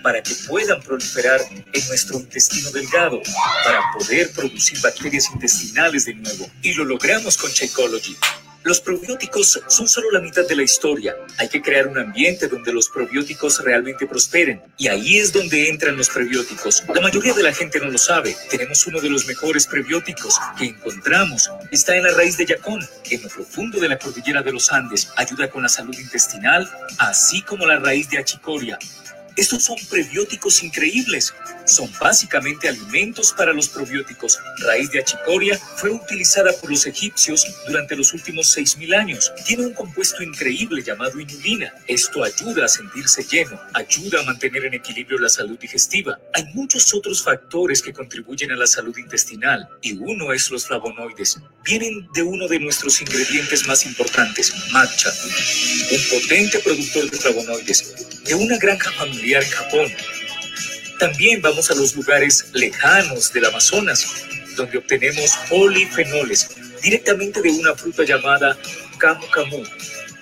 [0.05, 3.23] para que puedan proliferar en nuestro intestino delgado,
[3.63, 6.47] para poder producir bacterias intestinales de nuevo.
[6.61, 8.15] Y lo logramos con Shakeology.
[8.61, 11.15] Los probióticos son solo la mitad de la historia.
[11.39, 14.61] Hay que crear un ambiente donde los probióticos realmente prosperen.
[14.77, 16.83] Y ahí es donde entran los prebióticos.
[16.93, 18.35] La mayoría de la gente no lo sabe.
[18.51, 21.49] Tenemos uno de los mejores prebióticos que encontramos.
[21.71, 25.09] Está en la raíz de yacón, en lo profundo de la cordillera de los Andes.
[25.15, 28.77] Ayuda con la salud intestinal, así como la raíz de achicoria.
[29.35, 31.33] Estos son prebióticos increíbles.
[31.65, 34.39] Son básicamente alimentos para los probióticos.
[34.59, 39.33] Raíz de achicoria fue utilizada por los egipcios durante los últimos 6.000 años.
[39.45, 41.73] Tiene un compuesto increíble llamado inulina.
[41.87, 46.17] Esto ayuda a sentirse lleno, ayuda a mantener en equilibrio la salud digestiva.
[46.33, 51.39] Hay muchos otros factores que contribuyen a la salud intestinal y uno es los flavonoides.
[51.65, 55.11] Vienen de uno de nuestros ingredientes más importantes, matcha,
[55.91, 59.91] un potente productor de flavonoides, de una granja familiar Japón.
[60.99, 64.05] También vamos a los lugares lejanos del Amazonas,
[64.55, 66.49] donde obtenemos polifenoles
[66.81, 68.57] directamente de una fruta llamada
[68.97, 69.63] camu camu.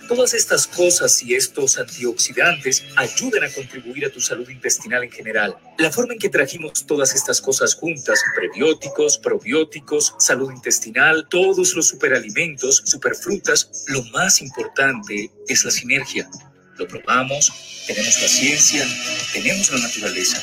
[0.08, 5.56] Todas estas cosas y estos antioxidantes ayudan a contribuir a tu salud intestinal en general.
[5.78, 11.88] La forma en que trajimos todas estas cosas juntas, prebióticos, probióticos, salud intestinal, todos los
[11.88, 16.30] superalimentos, superfrutas, lo más importante es la sinergia.
[16.78, 17.52] Lo probamos,
[17.86, 18.88] tenemos la ciencia,
[19.32, 20.42] tenemos la naturaleza,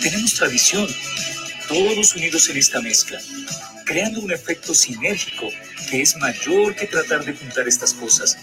[0.00, 0.88] tenemos tradición,
[1.66, 3.20] todos unidos en esta mezcla,
[3.84, 5.48] creando un efecto sinérgico
[5.90, 8.38] que es mayor que tratar de juntar estas cosas.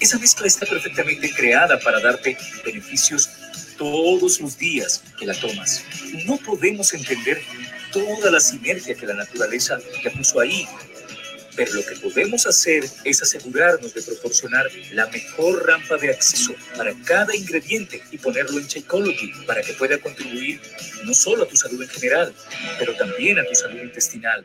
[0.00, 3.30] Esa mezcla está perfectamente creada para darte beneficios
[3.78, 5.84] todos los días que la tomas.
[6.26, 7.42] No podemos entender
[7.92, 10.66] toda la sinergia que la naturaleza ya puso ahí,
[11.56, 16.92] pero lo que podemos hacer es asegurarnos de proporcionar la mejor rampa de acceso para
[17.04, 20.60] cada ingrediente y ponerlo en Shakeology para que pueda contribuir
[21.04, 22.34] no solo a tu salud en general,
[22.78, 24.44] pero también a tu salud intestinal.